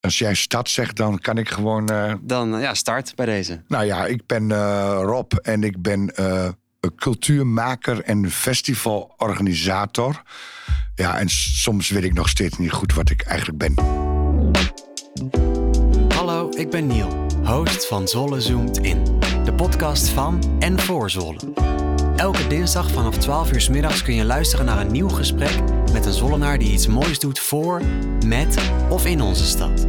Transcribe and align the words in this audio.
Als 0.00 0.18
jij 0.18 0.34
stad 0.34 0.68
zegt, 0.68 0.96
dan 0.96 1.18
kan 1.18 1.38
ik 1.38 1.48
gewoon. 1.48 1.88
eh, 1.88 2.14
Dan 2.20 2.54
eh, 2.54 2.62
ja, 2.62 2.74
start 2.74 3.12
bij 3.14 3.26
deze. 3.26 3.62
nou 3.68 3.84
ja, 3.84 4.06
ik 4.06 4.26
ben 4.26 4.50
eh, 4.52 4.98
Rob 5.02 5.32
en 5.42 5.64
ik 5.64 5.82
ben 5.82 6.14
eh, 6.16 6.48
een 6.80 6.94
cultuurmaker 6.96 8.02
en 8.02 8.30
festivalorganisator. 8.30 10.22
Ja, 10.94 11.18
en 11.18 11.28
soms 11.28 11.88
weet 11.88 12.04
ik 12.04 12.12
nog 12.14 12.28
steeds 12.28 12.58
niet 12.58 12.70
goed 12.72 12.94
wat 12.94 13.10
ik 13.10 13.22
eigenlijk 13.22 13.58
ben. 13.58 13.74
Hallo, 16.14 16.48
ik 16.56 16.70
ben 16.70 16.86
Niel, 16.86 17.26
host 17.44 17.86
van 17.86 18.08
Zolle 18.08 18.40
Zoomt 18.40 18.78
In. 18.78 19.04
De 19.44 19.54
podcast 19.54 20.08
van 20.08 20.56
en 20.58 20.78
voor 20.80 21.10
Zolle. 21.10 21.38
Elke 22.20 22.46
dinsdag 22.46 22.90
vanaf 22.90 23.16
12 23.16 23.52
uur 23.52 23.60
's 23.60 23.68
middags 23.68 24.02
kun 24.02 24.14
je 24.14 24.24
luisteren 24.24 24.64
naar 24.64 24.80
een 24.80 24.92
nieuw 24.92 25.08
gesprek 25.08 25.60
met 25.92 26.06
een 26.06 26.12
Zollenaar 26.12 26.58
die 26.58 26.72
iets 26.72 26.86
moois 26.86 27.18
doet 27.18 27.38
voor, 27.38 27.82
met 28.26 28.72
of 28.88 29.06
in 29.06 29.20
onze 29.20 29.44
stad. 29.44 29.86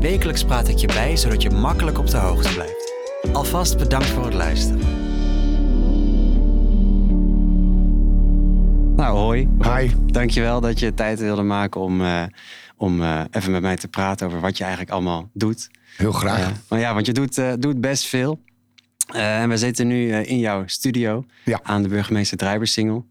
Wekelijks 0.00 0.44
praat 0.44 0.68
ik 0.68 0.76
je 0.76 0.86
bij 0.86 1.16
zodat 1.16 1.42
je 1.42 1.50
makkelijk 1.50 1.98
op 1.98 2.06
de 2.06 2.16
hoogte 2.16 2.54
blijft. 2.54 2.92
Alvast 3.32 3.78
bedankt 3.78 4.06
voor 4.06 4.24
het 4.24 4.34
luisteren. 4.34 4.80
Nou, 8.96 9.16
hoi. 9.16 9.48
Hi. 9.62 9.90
Dankjewel 10.06 10.60
dat 10.60 10.78
je 10.78 10.94
tijd 10.94 11.20
wilde 11.20 11.42
maken 11.42 11.80
om, 11.80 12.00
eh, 12.00 12.22
om 12.76 13.02
eh, 13.02 13.20
even 13.30 13.52
met 13.52 13.62
mij 13.62 13.76
te 13.76 13.88
praten 13.88 14.26
over 14.26 14.40
wat 14.40 14.56
je 14.56 14.62
eigenlijk 14.62 14.92
allemaal 14.92 15.28
doet. 15.32 15.70
Heel 15.96 16.12
graag. 16.12 16.38
Ja, 16.38 16.52
maar 16.68 16.78
ja, 16.78 16.94
want 16.94 17.06
je 17.06 17.12
doet, 17.12 17.38
eh, 17.38 17.52
doet 17.58 17.80
best 17.80 18.06
veel. 18.06 18.40
Eh, 19.12 19.40
en 19.42 19.48
we 19.48 19.56
zitten 19.56 19.86
nu 19.86 20.10
eh, 20.10 20.28
in 20.30 20.38
jouw 20.38 20.62
studio 20.66 21.24
Ja. 21.44 21.60
aan 21.62 21.82
de 21.82 21.88
burgemeester 21.88 22.36
Drijbersingel. 22.36 23.06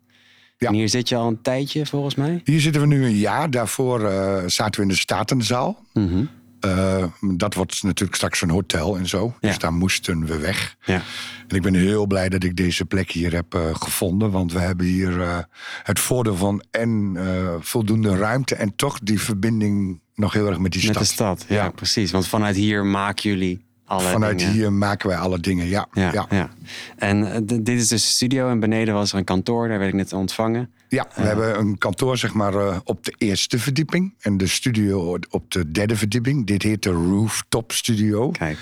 Ja. 0.57 0.67
En 0.67 0.73
hier 0.73 0.89
zit 0.89 1.09
je 1.09 1.15
al 1.15 1.27
een 1.27 1.41
tijdje 1.41 1.85
volgens 1.85 2.15
mij. 2.15 2.41
Hier 2.43 2.61
zitten 2.61 2.81
we 2.81 2.87
nu 2.87 3.05
een 3.05 3.15
jaar. 3.17 3.49
Daarvoor 3.51 4.05
eh, 4.05 4.43
zaten 4.45 4.75
we 4.75 4.87
in 4.87 4.93
de 4.93 4.99
Statenzaal. 4.99 5.85
Mhm. 5.93 6.23
Eh, 6.59 7.03
dat 7.35 7.53
wordt 7.53 7.83
natuurlijk 7.83 8.15
straks 8.15 8.41
een 8.41 8.49
hotel 8.49 8.97
en 8.97 9.07
zo. 9.07 9.25
Ja. 9.39 9.47
Dus 9.49 9.57
daar 9.57 9.73
moesten 9.73 10.25
we 10.25 10.37
weg. 10.37 10.75
Ja. 10.85 11.01
En 11.47 11.55
ik 11.55 11.61
ben 11.61 11.73
heel 11.73 12.05
blij 12.07 12.29
dat 12.29 12.43
ik 12.43 12.55
deze 12.55 12.85
plek 12.85 13.11
hier 13.11 13.33
heb 13.33 13.53
eh, 13.53 13.61
gevonden. 13.75 14.31
Want 14.31 14.53
we 14.53 14.59
hebben 14.59 14.85
hier 14.85 15.21
eh, 15.21 15.37
het 15.83 15.99
voordeel 15.99 16.35
van 16.35 16.63
en 16.71 17.11
eh, 17.15 17.53
voldoende 17.59 18.15
ruimte... 18.15 18.55
en 18.55 18.75
toch 18.75 18.99
die 19.03 19.19
verbinding 19.21 19.99
nog 20.15 20.33
heel 20.33 20.47
erg 20.47 20.57
met 20.59 20.71
die 20.71 20.85
Met 20.85 20.91
stad. 20.95 21.07
de 21.07 21.13
stad, 21.13 21.45
ja, 21.57 21.63
Ja. 21.63 21.69
precies. 21.69 22.11
Want 22.11 22.27
vanuit 22.27 22.55
hier 22.55 22.85
maken 22.85 23.29
jullie 23.29 23.65
alle 23.89 24.09
Vanuit 24.09 24.39
dingen. 24.39 24.53
hier 24.53 24.73
maken 24.73 25.09
wij 25.09 25.17
alle 25.17 25.39
dingen, 25.39 25.67
ja. 25.67 25.87
Ja, 25.93 26.11
ja. 26.11 26.25
ja. 26.29 26.49
En 26.97 27.31
eh, 27.31 27.39
dit 27.43 27.69
is 27.69 27.87
dus 27.87 28.01
de 28.05 28.11
studio 28.11 28.49
en 28.49 28.59
beneden 28.59 28.93
was 28.93 29.11
er 29.11 29.17
een 29.17 29.23
kantoor. 29.23 29.67
Daar 29.67 29.77
werd 29.79 29.89
ik 29.89 29.95
net 29.97 30.13
ontvangen. 30.13 30.69
Ja, 30.87 31.07
we 31.15 31.21
hebben 31.21 31.59
een 31.59 31.77
kantoor 31.77 32.17
zeg 32.17 32.33
maar 32.33 32.53
eh, 32.55 32.77
op 32.83 33.05
de 33.05 33.13
eerste 33.17 33.59
verdieping. 33.59 34.13
En 34.19 34.37
de 34.37 34.47
studio 34.47 35.17
op 35.29 35.51
de 35.51 35.71
derde 35.71 35.95
verdieping. 35.95 36.47
Dit 36.47 36.63
heet 36.63 36.83
de 36.83 36.89
Rooftop 36.91 37.71
Studio. 37.71 38.31
Kijk. 38.31 38.57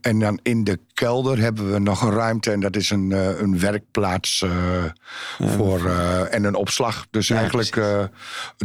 En 0.00 0.18
dan 0.18 0.38
in 0.42 0.64
de 0.64 0.78
kelder 0.94 1.38
hebben 1.38 1.72
we 1.72 1.78
nog 1.78 2.02
een 2.02 2.10
ruimte. 2.12 2.50
En 2.50 2.60
dat 2.60 2.76
is 2.76 2.90
een, 2.90 3.12
eh, 3.12 3.40
een 3.40 3.58
werkplaats 3.58 4.42
eh, 4.42 4.84
voor, 5.38 5.86
eh, 5.86 6.34
en 6.34 6.44
een 6.44 6.54
opslag. 6.54 7.06
Dus 7.10 7.28
Ja, 7.28 7.36
eigenlijk 7.36 7.76
eh 7.76 8.04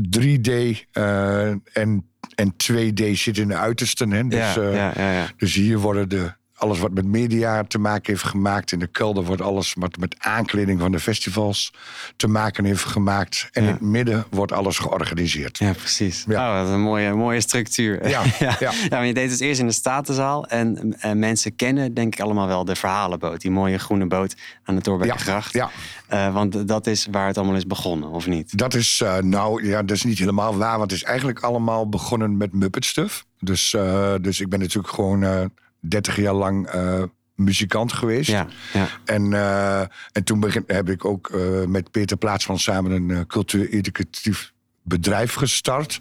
3D 0.10 0.86
eh, 0.92 1.48
en, 1.73 2.10
en 2.40 2.54
2D 2.54 3.12
zit 3.12 3.38
in 3.38 3.48
de 3.48 3.56
uitersten. 3.56 4.12
Hè? 4.12 4.28
Dus, 4.28 4.40
ja, 4.40 4.56
eh, 4.56 4.76
ja, 4.76 4.94
ja, 4.95 5.12
ja. 5.12 5.28
dus 5.38 5.56
hier 5.56 5.80
worden 5.80 6.09
de, 6.09 6.34
alles 6.60 6.80
wat 6.80 6.92
met 6.92 7.06
media 7.06 7.64
te 7.64 7.78
maken 7.80 8.04
heeft 8.14 8.24
gemaakt. 8.26 8.72
In 8.72 8.80
de 8.80 8.88
kelder 8.88 9.24
wordt 9.24 9.42
alles 9.42 9.74
wat 9.78 9.98
met 9.98 10.16
aankleding 10.20 10.80
van 10.80 10.92
de 10.92 11.00
festivals 11.00 11.74
te 12.16 12.28
maken 12.28 12.66
heeft 12.66 12.84
gemaakt. 12.84 13.50
En 13.52 13.62
Ja. 13.64 13.68
in 13.68 13.74
het 13.74 13.84
midden 13.84 14.26
wordt 14.30 14.52
alles 14.52 14.78
georganiseerd. 14.78 15.58
Ja, 15.58 15.72
precies. 15.74 16.24
Ja. 16.28 16.60
Oh, 16.60 16.64
wat 16.64 16.74
een 16.74 16.82
mooie, 16.82 17.14
mooie 17.14 17.42
structuur. 17.42 18.08
Ja, 18.10 18.24
ja. 18.40 18.56
ja. 18.60 18.72
maar 18.90 19.06
je 19.06 19.14
deed 19.14 19.32
het 19.32 19.40
eerst 19.40 19.60
in 19.60 19.68
de 19.68 19.72
Statenzaal. 19.74 20.46
En 20.48 20.96
eh, 21.00 21.12
mensen 21.12 21.56
kennen 21.56 21.94
denk 21.94 22.14
ik 22.14 22.20
allemaal 22.22 22.48
wel 22.48 22.66
de 22.66 22.76
verhalenboot. 22.76 23.42
Die 23.42 23.52
mooie 23.52 23.78
groene 23.80 24.08
boot 24.08 24.36
aan 24.64 24.76
de 24.76 24.82
Torbekkengracht. 24.82 25.54
Ja, 25.54 25.70
Eh, 26.08 26.33
want 26.33 26.67
dat 26.67 26.88
is 26.88 27.08
waar 27.12 27.28
het 27.28 27.38
allemaal 27.38 27.56
is 27.56 27.67
begonnen, 27.67 28.10
of 28.10 28.28
niet? 28.28 28.58
Dat 28.58 28.73
is, 28.73 29.02
eh, 29.02 29.17
nou 29.17 29.66
ja, 29.67 29.82
dat 29.83 29.95
is 29.95 30.04
niet 30.04 30.20
helemaal 30.20 30.58
waar. 30.58 30.78
Want 30.78 30.92
het 30.92 31.00
is 31.00 31.06
eigenlijk 31.06 31.39
allemaal 31.39 31.89
begonnen 31.89 32.38
met 32.38 32.54
Muppet 32.54 32.86
Stuff. 32.86 33.26
Dus, 33.39 33.73
eh, 33.73 34.14
dus 34.22 34.39
ik 34.39 34.50
ben 34.50 34.60
natuurlijk 34.60 34.94
gewoon 34.94 35.52
30 35.80 36.16
jaar 36.16 36.34
lang 36.34 36.67
eh, 36.67 37.04
muzikant 37.36 37.94
geweest. 37.94 38.30
Ja, 38.30 38.48
ja. 38.73 38.88
En, 39.06 39.34
eh, 39.34 39.80
en 40.12 40.23
toen 40.23 40.40
begin, 40.40 40.64
heb 40.67 40.90
ik 40.90 41.06
ook 41.06 41.30
eh, 41.30 41.66
met 41.66 41.92
Peter 41.92 42.17
Plaatsman 42.17 42.60
samen 42.60 42.92
een 42.92 43.28
cultuur-educatief 43.28 44.54
bedrijf 44.84 45.34
gestart. 45.34 46.00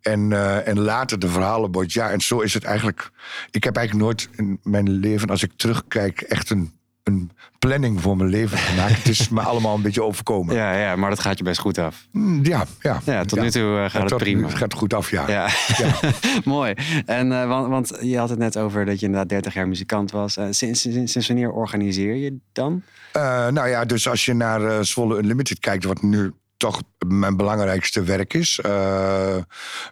En, 0.00 0.32
en 0.64 0.80
later 0.80 1.18
de 1.18 1.28
verhalenbord. 1.28 1.92
Ja, 1.92 2.10
en 2.10 2.20
zo 2.20 2.40
is 2.40 2.54
het 2.54 2.64
eigenlijk. 2.64 3.10
Ik 3.50 3.64
heb 3.64 3.76
eigenlijk 3.76 4.06
nooit 4.06 4.28
in 4.36 4.60
mijn 4.62 4.90
leven, 4.90 5.28
als 5.28 5.42
ik 5.42 5.52
terugkijk, 5.56 6.20
echt 6.20 6.50
een, 6.50 6.72
een 7.06 7.30
planning 7.58 8.00
voor 8.00 8.16
mijn 8.16 8.30
leven 8.30 8.58
gemaakt. 8.58 8.96
het 8.96 9.08
is 9.08 9.28
me 9.28 9.40
allemaal 9.50 9.74
een 9.74 9.82
beetje 9.82 10.02
overkomen. 10.02 10.54
Ja, 10.54 10.76
ja, 10.78 10.96
maar 10.96 11.10
dat 11.10 11.20
gaat 11.20 11.38
je 11.38 11.44
best 11.44 11.60
goed 11.60 11.78
af. 11.78 12.06
Mm, 12.12 12.44
Ja, 12.44 12.64
ja. 12.80 13.00
Ja, 13.04 13.24
tot 13.24 13.40
nu 13.40 13.50
toe 13.50 13.76
eh, 13.76 13.82
gaat 13.82 13.92
Ja, 13.92 14.00
het 14.02 14.16
prima. 14.16 14.46
Het 14.48 14.56
gaat 14.56 14.74
goed 14.74 14.94
af, 14.94 15.10
ja. 15.10 15.28
Ja, 15.28 15.48
mooi. 16.44 16.74
En, 17.06 17.32
eh, 17.32 17.48
want, 17.48 17.68
want 17.68 17.98
je 18.00 18.18
had 18.18 18.28
het 18.28 18.38
net 18.38 18.58
over 18.58 18.84
dat 18.84 19.00
je 19.00 19.06
inderdaad 19.06 19.28
30 19.28 19.54
jaar 19.54 19.68
muzikant 19.68 20.10
was. 20.10 20.36
Eh, 20.36 20.46
sinds, 20.50 20.80
sinds, 20.80 21.12
sinds 21.12 21.28
wanneer 21.28 21.50
organiseer 21.50 22.14
je 22.14 22.36
dan? 22.52 22.82
Eh, 23.12 23.22
nou 23.48 23.68
ja, 23.68 23.84
dus 23.84 24.08
als 24.08 24.24
je 24.24 24.32
naar 24.34 24.64
eh, 24.64 24.82
Zwolle 24.82 25.18
Unlimited 25.18 25.58
kijkt, 25.58 25.84
wat 25.84 26.02
nu 26.02 26.32
toch 26.56 26.82
mijn 27.06 27.36
belangrijkste 27.36 28.02
werk 28.02 28.34
is. 28.34 28.60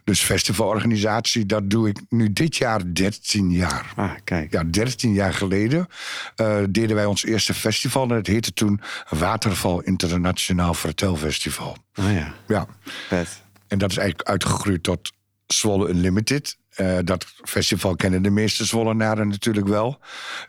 Dus 0.04 0.20
festivalorganisatie, 0.22 1.46
dat 1.46 1.70
doe 1.70 1.88
ik 1.88 2.00
nu 2.08 2.32
dit 2.32 2.56
jaar 2.56 2.92
13 2.92 3.50
jaar. 3.50 3.92
Ah, 3.96 4.10
kijk. 4.24 4.52
Ja, 4.52 4.64
13 4.64 5.12
jaar 5.12 5.34
geleden 5.34 5.88
eh, 6.36 6.58
deden 6.70 6.96
wij 6.96 7.04
ons 7.04 7.24
eerste 7.24 7.54
festival. 7.54 8.02
En 8.02 8.16
het 8.16 8.26
heette 8.26 8.52
toen 8.52 8.80
Waterval 9.08 9.80
Internationaal 9.80 10.74
Vertelfestival. 10.74 11.76
Oh 11.94 12.12
ja, 12.12 12.34
Ja, 12.48 12.66
vet. 13.08 13.42
en 13.68 13.78
dat 13.78 13.90
is 13.90 13.96
eigenlijk 13.96 14.28
uitgegroeid 14.28 14.82
tot 14.82 15.12
Zwolle 15.46 15.88
Unlimited. 15.88 16.56
Eh, 16.74 16.98
dat 17.04 17.26
festival 17.42 17.96
kennen 17.96 18.22
de 18.22 18.30
meeste 18.30 18.64
Zwollenaren 18.64 19.28
natuurlijk 19.28 19.68
wel. 19.68 20.00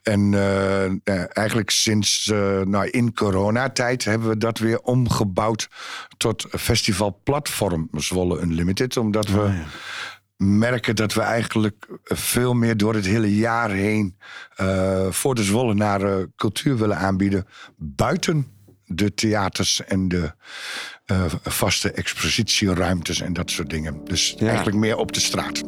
En 0.04 0.34
eh, 0.34 0.86
eh, 0.86 0.94
eigenlijk 1.34 1.70
sinds 1.70 2.32
nou, 2.64 2.90
in 2.90 3.14
coronatijd 3.14 4.04
hebben 4.06 4.30
we 4.30 4.38
dat 4.38 4.58
weer 4.58 4.80
omgebouwd 4.80 5.70
tot 6.18 6.46
festivalplatform 6.50 7.88
Zwolle 7.92 8.42
Unlimited. 8.42 8.98
Omdat 8.98 9.28
we 9.28 9.40
Oh 9.40 9.54
ja. 9.54 9.66
merken 10.46 10.96
dat 10.96 11.14
we 11.14 11.22
eigenlijk 11.22 11.88
veel 12.04 12.54
meer 12.54 12.78
door 12.78 12.94
het 12.94 13.06
hele 13.06 13.36
jaar 13.36 13.70
heen 13.70 14.18
voor 15.10 15.36
de 15.36 15.44
Zwollenaren 15.44 16.34
cultuur 16.36 16.78
willen 16.78 16.98
aanbieden. 16.98 17.46
Buiten 17.78 18.48
de 18.86 19.14
theaters 19.14 19.84
en 19.84 20.08
de 20.08 20.32
vaste 21.44 21.92
expositieruimtes 21.92 23.22
en 23.22 23.34
dat 23.34 23.52
soort 23.52 23.70
dingen. 23.70 24.02
Dus 24.04 24.36
Ja. 24.38 24.48
eigenlijk 24.48 24.78
meer 24.78 24.98
op 24.98 25.14
de 25.14 25.20
straat. 25.20 25.64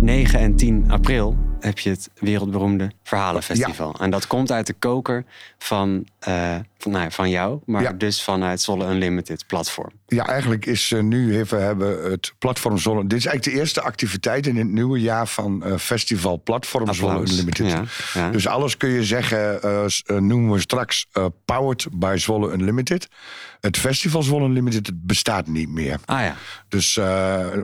9 0.00 0.38
en 0.38 0.56
10 0.56 0.84
april 0.90 1.36
heb 1.60 1.78
je 1.78 1.90
het 1.90 2.10
wereldberoemde 2.14 2.90
Verhalenfestival. 3.02 3.94
En 4.00 4.10
dat 4.10 4.26
komt 4.26 4.52
uit 4.52 4.66
de 4.66 4.72
koker 4.72 5.24
van, 5.58 6.06
eh, 6.18 6.56
van, 6.78 6.92
nou 6.92 7.10
van 7.10 7.30
jou, 7.30 7.60
maar 7.66 7.82
Ja. 7.82 7.92
dus 7.92 8.22
vanuit 8.22 8.60
Zolle 8.60 8.86
Unlimited 8.86 9.46
platform. 9.46 9.90
Ja, 10.06 10.26
eigenlijk 10.26 10.66
is 10.66 10.92
eh, 10.92 11.02
nu 11.02 11.38
even 11.38 11.62
hebben 11.62 12.10
het 12.10 12.34
platform 12.38 12.78
Zwolle. 12.78 13.06
Dit 13.06 13.18
is 13.18 13.26
eigenlijk 13.26 13.56
de 13.56 13.62
eerste 13.62 13.80
activiteit 13.80 14.46
in 14.46 14.56
het 14.56 14.68
nieuwe 14.68 15.00
jaar 15.00 15.26
van 15.26 15.64
eh, 15.64 15.76
festival 15.76 16.40
Platform 16.44 16.88
Applaus. 16.88 17.30
Unlimited. 17.30 17.76
Ja. 18.14 18.30
Dus 18.30 18.46
alles 18.46 18.76
kun 18.76 18.88
je 18.88 19.04
zeggen, 19.04 19.60
noemen 20.26 20.52
we 20.52 20.60
straks 20.60 21.06
Powered 21.44 21.86
by 21.92 22.14
Zwolle 22.18 22.52
Unlimited. 22.52 23.08
Het 23.60 23.76
festival 23.78 24.22
Zwolle 24.22 24.44
Unlimited 24.46 24.86
het 24.86 25.02
bestaat 25.06 25.46
niet 25.46 25.68
meer. 25.68 25.98
Ah 26.04 26.20
ja, 26.20 26.36
Dus 26.68 26.96
eh, 26.96 27.04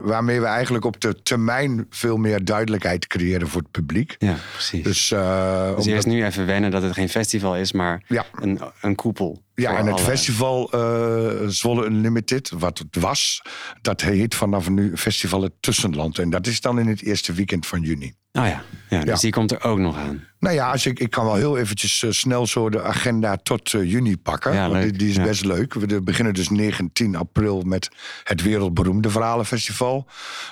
waarmee 0.03 0.39
we 0.39 0.45
eigenlijk 0.45 0.85
op 0.85 1.01
de 1.01 1.21
termijn 1.23 1.85
veel 1.89 2.17
meer 2.17 2.45
duidelijkheid 2.45 3.07
creëren 3.07 3.47
voor 3.47 3.61
het 3.61 3.71
publiek. 3.71 4.15
ja 4.19 4.35
precies. 4.53 4.83
Dus, 4.83 5.07
Dus, 5.07 5.11
eh, 5.11 5.65
omdat- 5.69 5.85
eerst 5.85 6.07
nu 6.07 6.25
even 6.25 6.45
wennen 6.45 6.71
dat 6.71 6.81
het 6.81 6.93
geen 6.93 7.09
festival 7.09 7.55
is, 7.55 7.71
maar 7.71 8.03
Ja. 8.07 8.25
een, 8.35 8.59
een 8.81 8.95
koepel. 8.95 9.45
Ja, 9.61 9.77
en 9.77 9.85
het 9.85 9.93
alle- 9.95 10.03
festival 10.03 10.71
eh, 10.71 11.47
Zwolle 11.47 11.85
Unlimited, 11.85 12.51
wat 12.57 12.77
het 12.77 12.95
was, 13.03 13.41
dat 13.81 14.01
heet 14.01 14.35
vanaf 14.35 14.69
nu 14.69 14.97
Festival 14.97 15.41
het 15.41 15.53
Tussenland. 15.59 16.19
En 16.19 16.29
dat 16.29 16.47
is 16.47 16.61
dan 16.61 16.79
in 16.79 16.87
het 16.87 17.01
eerste 17.01 17.33
weekend 17.33 17.65
van 17.65 17.81
juni. 17.81 18.13
Oh 18.31 18.45
ja, 18.47 18.61
ja 18.89 18.99
dus 18.99 19.09
Ja. 19.13 19.15
die 19.19 19.31
komt 19.31 19.51
er 19.51 19.63
ook 19.63 19.77
nog 19.77 19.97
aan. 19.97 20.23
Nou 20.39 20.55
ja, 20.55 20.71
als 20.71 20.85
ik, 20.85 20.99
ik 20.99 21.09
kan 21.09 21.25
wel 21.25 21.35
heel 21.35 21.57
eventjes 21.57 22.03
eh, 22.03 22.11
snel 22.11 22.47
zo 22.47 22.69
de 22.69 22.83
agenda 22.83 23.37
tot 23.37 23.73
eh, 23.73 23.83
juni 23.91 24.17
pakken. 24.17 24.53
Ja, 24.53 24.69
want 24.69 24.83
die, 24.83 24.91
die 24.91 25.09
is 25.09 25.15
Ja. 25.15 25.23
best 25.23 25.45
leuk. 25.45 25.73
We 25.73 26.01
beginnen 26.01 26.33
dus 26.33 26.49
19 26.49 27.15
april 27.15 27.61
met 27.61 27.89
het 28.23 28.41
wereldberoemde 28.41 29.09
Verhalenfestival. 29.09 30.07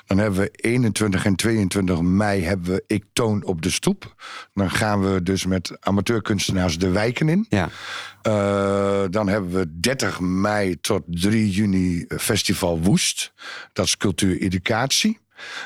Dan 0.05 0.17
hebben 0.17 0.39
we 0.39 0.49
21 0.51 1.25
en 1.25 1.35
22 1.35 2.01
mei 2.01 2.43
hebben 2.43 2.71
we 2.73 2.83
Ik 2.87 3.03
Toon 3.13 3.43
op 3.43 3.61
de 3.61 3.69
Stoep. 3.69 4.15
Dan 4.53 4.71
gaan 4.71 5.13
we 5.13 5.23
dus 5.23 5.45
met 5.45 5.77
amateurkunstenaars 5.79 6.77
de 6.77 6.89
wijken 6.89 7.29
in. 7.29 7.45
Ja, 7.49 7.69
Eh, 8.25 9.03
dan 9.09 9.27
hebben 9.27 9.51
we 9.51 9.79
30 9.79 10.19
mei 10.19 10.79
tot 10.81 11.01
3 11.07 11.49
juni 11.49 12.05
Festival 12.07 12.79
Woest. 12.79 13.33
Dat 13.73 13.85
is 13.85 13.97
cultuur-educatie. 13.97 15.19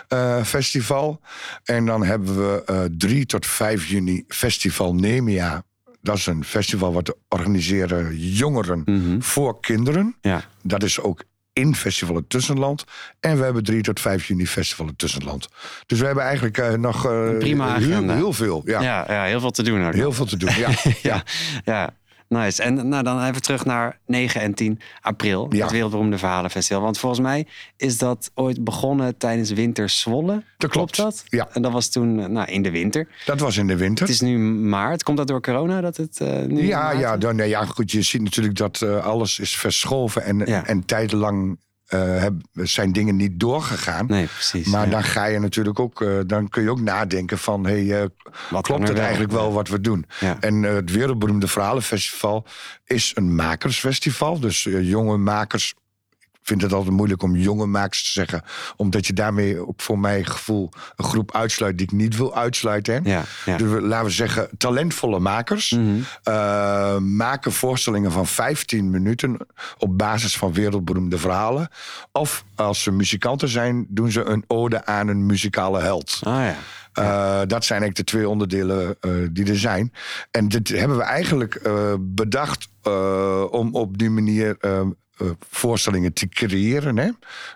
eh, 0.07 0.43
festival. 0.43 1.21
En 1.63 1.85
dan 1.85 2.03
hebben 2.03 2.35
we 2.37 2.63
eh 2.65 2.83
3 2.97 3.25
tot 3.25 3.45
5 3.45 3.85
juni 3.87 4.23
Festival 4.27 4.95
Nemia. 4.95 5.63
Dat 6.01 6.17
is 6.17 6.25
een 6.25 6.43
festival 6.43 6.93
wat 6.93 7.15
organiseren 7.27 8.17
jongeren 8.17 8.81
Mhm. 8.85 9.19
voor 9.21 9.59
kinderen. 9.59 10.15
Ja. 10.21 10.43
Dat 10.63 10.83
is 10.83 10.99
ook 10.99 11.23
in 11.53 11.75
Festival 11.75 12.15
het 12.15 12.29
Tussenland. 12.29 12.83
En 13.19 13.37
we 13.37 13.43
hebben 13.43 13.63
3 13.63 13.81
tot 13.81 13.99
5 13.99 14.25
juni 14.25 14.47
Festival 14.47 14.85
het 14.87 14.97
Tussenland. 14.97 15.47
Dus 15.85 15.99
we 15.99 16.05
hebben 16.05 16.23
eigenlijk 16.23 16.57
eh, 16.57 16.73
nog 16.73 17.05
eh, 17.05 17.37
prima 17.37 17.77
heel, 17.77 18.33
veel. 18.33 18.61
Ja. 18.65 18.81
Ja, 18.81 19.05
ja, 19.07 19.23
heel 19.23 19.39
veel 19.39 19.51
te 19.51 19.63
doen. 19.63 19.85
ook. 19.87 19.93
Heel 19.93 20.11
veel 20.13 20.25
te 20.25 20.37
doen. 20.37 20.55
Ja. 20.57 20.69
ja, 21.01 21.23
ja, 21.65 21.93
nice. 22.29 22.63
En 22.63 22.87
nou, 22.87 23.03
dan 23.03 23.23
even 23.23 23.41
terug 23.41 23.65
naar 23.65 23.99
9 24.05 24.41
en 24.41 24.53
10 24.53 24.79
april, 25.01 25.47
Ja. 25.49 25.61
het 25.63 25.71
Wereldberoemde 25.71 26.17
Verhalenfestival. 26.17 26.81
Want 26.81 26.97
volgens 26.97 27.21
mij 27.21 27.47
is 27.77 27.97
dat 27.97 28.31
ooit 28.35 28.63
begonnen 28.63 29.17
tijdens 29.17 29.51
Winter 29.51 29.89
Zwolle. 29.89 30.43
Dat 30.57 30.69
klopt. 30.69 30.95
dat? 30.95 31.23
Ja. 31.27 31.47
En 31.53 31.61
dat 31.61 31.71
was 31.71 31.89
toen 31.89 32.19
eh, 32.19 32.25
nou, 32.25 32.51
in 32.51 32.61
de 32.61 32.71
winter. 32.71 33.07
Dat 33.25 33.39
was 33.39 33.57
in 33.57 33.67
de 33.67 33.75
winter. 33.75 34.05
Het 34.05 34.13
is 34.13 34.21
nu 34.21 34.37
maart. 34.37 35.03
Komt 35.03 35.17
dat 35.17 35.27
door 35.27 35.41
corona 35.41 35.81
dat 35.81 35.97
het 35.97 36.19
eh, 36.19 36.41
nu 36.47 36.65
Ja, 36.67 36.91
ja, 36.91 37.17
dan, 37.17 37.35
nee, 37.35 37.49
ja, 37.49 37.65
goed. 37.65 37.91
Je 37.91 38.01
ziet 38.01 38.21
natuurlijk 38.21 38.55
dat 38.55 38.81
eh, 38.81 39.05
alles 39.05 39.39
is 39.39 39.55
verschoven 39.57 40.23
en, 40.23 40.39
Ja. 40.45 40.65
en 40.65 40.85
tijdenlang 40.85 41.57
eh, 41.89 42.21
heb- 42.21 42.41
zijn 42.53 42.91
dingen 42.91 43.15
niet 43.15 43.39
doorgegaan. 43.39 44.05
Nee, 44.07 44.25
precies. 44.25 44.67
Maar 44.67 44.85
ja. 44.85 44.91
dan 44.91 45.03
ga 45.03 45.25
je 45.25 45.39
natuurlijk 45.39 45.79
ook, 45.79 46.01
eh, 46.01 46.19
dan 46.25 46.49
kun 46.49 46.63
je 46.63 46.69
ook 46.69 46.81
nadenken 46.81 47.37
van, 47.37 47.65
hey, 47.65 48.01
eh, 48.01 48.05
klopt 48.61 48.87
het 48.87 48.97
eigenlijk 48.99 49.31
wel 49.31 49.53
wat 49.53 49.67
we 49.67 49.81
doen? 49.81 50.05
Ja. 50.19 50.37
En 50.39 50.63
het 50.63 50.91
wereldberoemde 50.91 51.47
Verhalenfestival 51.47 52.45
is 52.85 53.11
een 53.15 53.35
makersfestival. 53.35 54.39
Dus 54.39 54.63
jonge 54.63 55.17
makers. 55.17 55.73
Vind 56.43 56.61
het 56.61 56.73
altijd 56.73 56.95
moeilijk 56.95 57.23
om 57.23 57.35
jonge 57.35 57.65
makers 57.65 58.03
te 58.03 58.09
zeggen. 58.11 58.41
Omdat 58.75 59.07
je 59.07 59.13
daarmee 59.13 59.67
ook 59.67 59.81
voor 59.81 59.99
mijn 59.99 60.25
gevoel 60.25 60.69
een 60.95 61.05
groep 61.05 61.35
uitsluit 61.35 61.77
die 61.77 61.85
ik 61.87 61.91
niet 61.93 62.17
wil 62.17 62.35
uitsluiten. 62.35 63.01
Ja, 63.03 63.23
ja. 63.45 63.57
Dus 63.57 63.81
laten 63.81 64.05
we 64.05 64.11
zeggen, 64.11 64.49
talentvolle 64.57 65.19
makers 65.19 65.71
Mhm. 65.71 65.99
eh, 66.23 66.97
maken 66.97 67.51
voorstellingen 67.51 68.11
van 68.11 68.27
15 68.27 68.89
minuten 68.89 69.37
op 69.77 69.97
basis 69.97 70.37
van 70.37 70.53
wereldberoemde 70.53 71.17
verhalen. 71.17 71.69
Of 72.11 72.43
als 72.55 72.83
ze 72.83 72.91
muzikanten 72.91 73.49
zijn, 73.49 73.85
doen 73.89 74.11
ze 74.11 74.23
een 74.23 74.43
ode 74.47 74.85
aan 74.85 75.07
een 75.07 75.25
muzikale 75.25 75.79
held. 75.79 76.19
Ah 76.23 76.33
ja. 76.33 76.55
Eh, 76.93 77.39
dat 77.47 77.65
zijn 77.65 77.81
eigenlijk 77.81 77.95
de 77.95 78.03
twee 78.03 78.29
onderdelen 78.29 78.95
eh, 78.99 79.11
die 79.31 79.45
er 79.49 79.57
zijn. 79.59 79.93
En 80.31 80.47
dit 80.47 80.67
hebben 80.69 80.97
we 80.97 81.03
eigenlijk 81.03 81.61
bedacht 81.99 82.67
om 83.51 83.75
op 83.75 83.97
die 83.97 84.09
manier 84.09 84.57
eh, 85.19 85.27
voorstellingen 85.49 86.13
te 86.13 86.29
creëren. 86.29 86.97
Hè? 86.97 87.09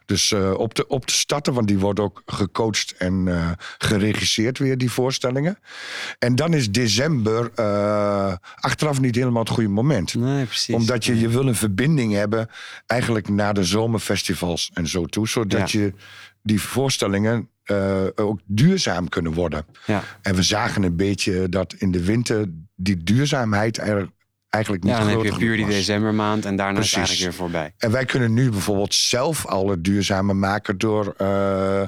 Dus 0.06 0.32
eh, 0.32 0.54
op, 0.54 0.74
te, 0.74 0.88
op 0.88 1.06
te 1.06 1.14
starten, 1.14 1.54
want 1.54 1.68
die 1.68 1.80
worden 1.80 2.04
ook 2.04 2.22
gecoacht 2.26 2.96
en 2.98 3.28
eh, 3.28 3.52
geregisseerd 3.78 4.58
weer, 4.60 4.78
die 4.78 4.92
voorstellingen. 4.92 5.58
En 6.20 6.36
dan 6.36 6.54
is 6.54 6.72
december 6.72 7.52
achteraf 8.56 9.02
niet 9.02 9.16
helemaal 9.16 9.44
het 9.44 9.52
goede 9.52 9.70
moment. 9.70 10.14
Nee, 10.14 10.46
precies. 10.46 10.76
Omdat 10.76 11.06
je, 11.06 11.20
je 11.20 11.30
wil 11.30 11.48
een 11.48 11.56
verbinding 11.56 12.14
hebben 12.14 12.50
eigenlijk 12.86 13.30
naar 13.30 13.54
de 13.54 13.64
zomerfestivals 13.64 14.72
en 14.74 14.88
zo 14.88 15.06
toe. 15.06 15.28
Zodat 15.28 15.72
Ja. 15.72 15.80
je 15.80 15.94
die 16.42 16.62
voorstellingen 16.62 17.50
ook 18.16 18.40
duurzaam 18.46 19.10
kunnen 19.10 19.34
worden. 19.34 19.66
Ja. 19.86 20.04
En 20.22 20.36
we 20.36 20.44
zagen 20.44 20.84
een 20.84 20.96
beetje 20.96 21.50
dat 21.50 21.74
in 21.74 21.92
de 21.92 22.04
winter 22.04 22.46
die 22.76 23.04
duurzaamheid 23.04 23.78
er 23.78 24.10
eigenlijk 24.54 24.84
niet 24.84 24.94
Ja, 24.94 25.00
dan 25.00 25.08
heb 25.10 25.24
je 25.24 25.36
puur 25.38 25.56
die 25.58 25.66
decembermaand 25.66 26.46
en 26.46 26.56
daarna 26.56 26.80
is 26.80 26.92
het 26.92 27.00
Precies. 27.02 27.20
eigenlijk 27.20 27.38
weer 27.38 27.48
voorbij. 27.48 27.74
En 27.78 27.92
wij 27.92 28.06
kunnen 28.06 28.34
nu 28.34 28.50
bijvoorbeeld 28.50 28.94
zelf 28.94 29.46
al 29.46 29.70
het 29.70 29.84
duurzame 29.84 30.34
maken 30.34 30.78
door 30.78 31.14
eh, 31.18 31.82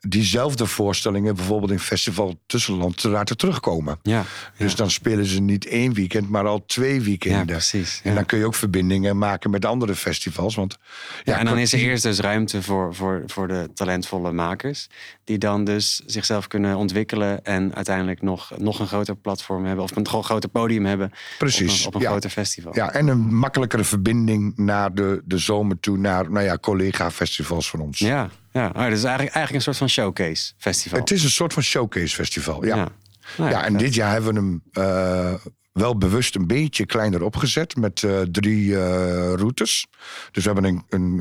diezelfde 0.00 0.66
voorstellingen 0.66 1.34
bijvoorbeeld 1.36 1.70
in 1.70 1.78
Festival 1.78 2.40
Tussenland 2.46 2.96
te 3.00 3.08
laten 3.08 3.36
terugkomen. 3.36 3.98
Ja, 4.02 4.24
Dus 4.56 4.70
ja. 4.70 4.76
dan 4.76 4.90
spelen 4.90 5.24
ze 5.24 5.40
niet 5.40 5.66
één 5.66 5.92
weekend, 5.94 6.28
maar 6.28 6.46
al 6.46 6.64
twee 6.66 6.94
ja 6.94 7.00
weekenden. 7.04 7.46
precies. 7.46 8.00
En 8.04 8.10
ja. 8.10 8.16
dan 8.16 8.26
kun 8.26 8.38
je 8.38 8.44
ook 8.46 8.54
verbindingen 8.54 9.18
maken 9.18 9.50
met 9.50 9.64
andere 9.64 9.94
festivals. 9.94 10.54
Want, 10.54 10.78
Ja, 11.24 11.38
en 11.38 11.44
dan 11.44 11.58
is 11.58 11.72
er 11.72 11.78
eerst 11.78 12.02
dus 12.02 12.18
ruimte 12.18 12.62
voor, 12.62 12.94
voor, 12.94 13.22
voor 13.26 13.48
de 13.48 13.70
talentvolle 13.74 14.32
makers. 14.32 14.88
Die 15.24 15.38
dan 15.38 15.64
dus 15.64 16.02
zichzelf 16.06 16.46
kunnen 16.46 16.76
ontwikkelen. 16.76 17.44
En 17.44 17.74
uiteindelijk 17.74 18.22
nog, 18.22 18.50
nog 18.58 18.78
een 18.80 18.86
groter 18.86 19.16
platform 19.16 19.64
hebben. 19.64 19.84
Of 19.84 19.96
een 19.96 20.06
gro- 20.08 20.22
groter 20.22 20.48
podium 20.50 20.84
hebben. 20.86 21.10
Precies, 21.38 21.86
Op 21.86 21.94
een, 21.94 22.00
op 22.00 22.06
een 22.06 22.11
ja. 22.12 22.18
groter 22.18 22.30
festival. 22.30 22.74
Ja, 22.74 22.92
en 22.92 23.08
een 23.08 23.34
makkelijkere 23.34 23.84
verbinding 23.84 24.56
naar 24.56 24.94
de, 24.94 25.22
de 25.24 25.38
zomer 25.38 25.80
toe, 25.80 25.98
naar 25.98 26.30
nou 26.30 26.44
ja, 26.44 26.58
collega-festivals 26.58 27.70
van 27.70 27.80
ons. 27.80 27.98
ja, 27.98 28.30
ja. 28.52 28.66
Oh, 28.66 28.72
dus 28.72 29.04
eigenlijk, 29.04 29.34
eigenlijk 29.34 29.52
een 29.52 29.60
soort 29.60 29.76
van 29.76 29.88
showcase 29.88 30.52
festival. 30.58 30.98
Het 31.00 31.10
is 31.10 31.24
een 31.24 31.30
soort 31.30 31.52
van 31.52 31.62
showcase-festival. 31.62 32.64
Ja. 32.64 32.76
Ja. 32.76 32.88
Nou 33.36 33.50
ja, 33.50 33.64
en 33.64 33.76
dit 33.76 33.94
jaar 33.94 34.12
hebben 34.12 34.34
we 34.34 34.40
hem 34.40 34.62
eh, 34.72 35.34
wel 35.72 35.98
bewust 35.98 36.34
een 36.34 36.46
beetje 36.46 36.86
kleiner 36.86 37.22
opgezet 37.22 37.76
met 37.76 38.02
eh, 38.02 38.20
drie 38.20 38.76
eh, 38.76 39.32
routes. 39.34 39.86
Dus 40.30 40.44
we 40.44 40.52
hebben 40.52 40.64
een, 40.64 40.84
een, 40.88 41.18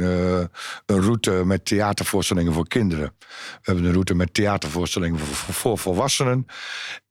een 0.86 1.02
route 1.02 1.32
met 1.32 1.66
theatervoorstellingen 1.66 2.54
voor 2.54 2.68
kinderen. 2.68 3.14
We 3.20 3.60
hebben 3.62 3.86
een 3.86 3.92
route 3.92 4.14
met 4.14 4.34
theatervoorstellingen 4.34 5.20
voor, 5.20 5.36
voor, 5.36 5.54
voor 5.54 5.78
volwassenen. 5.78 6.46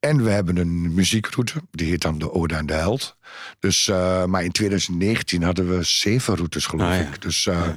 En 0.01 0.25
we 0.25 0.31
hebben 0.31 0.57
een 0.57 0.95
muziekroute, 0.95 1.63
die 1.71 1.89
heet 1.91 2.03
dan 2.03 2.19
de 2.19 2.33
Ode 2.33 2.57
aan 2.57 2.67
de 2.67 2.73
Held. 2.73 3.17
Dus, 3.59 3.89
eh, 3.89 4.25
maar 4.25 4.45
in 4.45 4.51
2019 4.51 5.43
hadden 5.43 5.69
we 5.77 5.83
zeven 5.83 6.35
routes, 6.37 6.67
geloof 6.67 6.89
Ah, 6.89 6.95
ja. 6.97 7.01
ik. 7.03 7.23
Dus, 7.23 7.47
eh, 7.47 7.69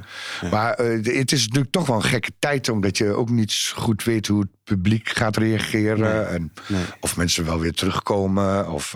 Maar 0.51 0.73
eh, 0.73 1.17
het 1.17 1.31
is 1.31 1.41
natuurlijk 1.45 1.71
toch 1.71 1.87
wel 1.87 1.95
een 1.95 2.03
gekke 2.03 2.31
tijd, 2.39 2.69
omdat 2.69 2.97
je 2.97 3.13
ook 3.13 3.29
niet 3.29 3.71
goed 3.75 4.03
weet 4.03 4.27
hoe 4.27 4.39
het 4.39 4.49
publiek 4.63 5.09
gaat 5.09 5.37
reageren. 5.37 6.29
En 6.29 6.53
nee. 6.67 6.83
Of 6.99 7.17
mensen 7.17 7.45
wel 7.45 7.59
weer 7.59 7.73
terugkomen, 7.73 8.71
of, 8.71 8.95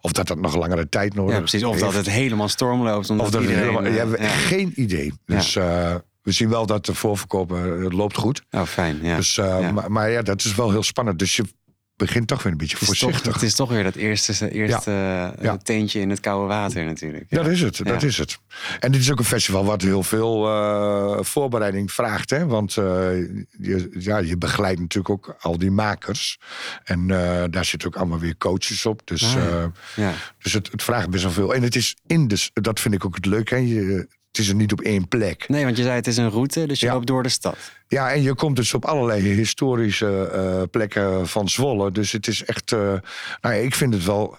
of 0.00 0.12
dat 0.12 0.26
dat 0.26 0.38
nog 0.40 0.56
langere 0.56 0.88
tijd 0.88 1.14
nodig 1.14 1.34
ja, 1.34 1.38
precies. 1.40 1.64
Of 1.64 1.70
heeft. 1.70 1.84
dat 1.84 1.94
het 1.94 2.10
helemaal 2.10 2.48
storm 2.48 2.82
loopt. 2.82 3.10
Omdat 3.10 3.26
Of 3.26 3.32
dat 3.32 3.40
iedereen, 3.40 3.62
helemaal, 3.62 3.92
je 3.92 3.98
hebt 3.98 4.32
geen 4.32 4.72
idee. 4.74 5.12
Dus 5.26 5.54
we 6.22 6.32
zien 6.32 6.48
wel 6.48 6.66
dat 6.66 6.86
de 6.86 6.94
voorverkopen 6.94 7.82
het 7.82 7.92
loopt 7.92 8.16
goed. 8.16 8.42
Oh, 8.50 8.62
fijn. 8.62 8.98
Ja. 9.02 9.16
Dus, 9.16 9.34
Ja. 9.34 9.72
Maar, 9.72 9.92
maar 9.92 10.10
ja, 10.10 10.22
dat 10.22 10.44
is 10.44 10.54
wel 10.54 10.70
heel 10.70 10.82
spannend. 10.82 11.18
Dus 11.18 11.36
je 11.36 11.44
begint 11.96 12.26
toch 12.26 12.42
weer 12.42 12.52
een 12.52 12.58
beetje 12.58 12.76
het, 12.78 12.90
is 12.90 12.98
toch, 12.98 12.98
voorzichtig. 13.10 13.34
het 13.34 13.42
is 13.42 13.54
toch 13.54 13.68
weer 13.70 13.82
dat 13.82 13.94
eerste, 13.94 14.50
eerste 14.50 14.90
eh, 14.90 15.44
Ja. 15.44 15.56
teentje 15.56 16.00
in 16.00 16.10
het 16.10 16.20
koude 16.20 16.46
water 16.48 16.84
natuurlijk. 16.84 17.24
Ja. 17.28 17.42
Dat 17.42 17.46
is 17.52 17.60
het, 17.60 17.80
dat 17.84 18.02
is 18.02 18.18
het. 18.18 18.38
En 18.80 18.92
dit 18.92 19.00
is 19.00 19.12
ook 19.12 19.18
een 19.18 19.24
festival 19.24 19.64
wat 19.64 19.82
heel 19.82 20.02
veel 20.02 20.46
eh, 20.48 21.22
voorbereiding 21.24 21.92
vraagt. 21.92 22.30
Hè? 22.30 22.46
Want 22.46 22.76
eh, 22.76 22.84
je, 23.58 23.90
ja, 23.98 24.18
je 24.18 24.38
begeleidt 24.38 24.80
natuurlijk 24.80 25.10
ook 25.14 25.36
al 25.40 25.58
die 25.58 25.70
makers. 25.70 26.38
En 26.84 27.10
eh, 27.10 27.44
daar 27.50 27.64
zitten 27.64 27.88
ook 27.88 27.96
allemaal 27.96 28.18
weer 28.18 28.36
coaches 28.36 28.86
op. 28.86 29.00
Dus, 29.04 29.22
Ah, 29.36 29.62
eh, 29.96 30.08
dus 30.38 30.52
het, 30.52 30.70
het 30.70 30.82
vraagt 30.82 31.10
best 31.10 31.22
wel 31.22 31.32
veel. 31.32 31.54
En 31.54 31.62
het 31.62 31.76
is 31.76 31.96
in 32.06 32.28
de, 32.28 32.50
dat 32.52 32.80
vind 32.80 32.94
ik 32.94 33.04
ook 33.04 33.14
het 33.14 33.26
leuke. 33.26 33.54
Hè? 33.54 33.60
Je, 33.60 34.08
het 34.36 34.42
is 34.42 34.48
er 34.48 34.54
niet 34.54 34.72
op 34.72 34.80
één 34.80 35.08
plek. 35.08 35.48
Nee, 35.48 35.64
want 35.64 35.76
je 35.76 35.82
zei 35.82 35.94
het 35.94 36.06
is 36.06 36.16
een 36.16 36.30
route, 36.30 36.66
dus 36.66 36.80
je 36.80 36.86
Ja. 36.86 36.92
loopt 36.92 37.06
door 37.06 37.22
de 37.22 37.28
stad. 37.28 37.56
Ja, 37.88 38.12
en 38.12 38.22
je 38.22 38.34
komt 38.34 38.56
dus 38.56 38.74
op 38.74 38.84
allerlei 38.84 39.22
historische 39.34 40.28
eh, 40.28 40.62
plekken 40.70 41.28
van 41.28 41.48
Zwolle. 41.48 41.90
Dus 41.92 42.12
het 42.12 42.26
is 42.26 42.44
echt. 42.44 42.72
eh, 42.72 42.78
nou 42.78 43.00
ja, 43.40 43.50
ik 43.50 43.74
vind 43.74 43.94
het 43.94 44.04
wel 44.04 44.36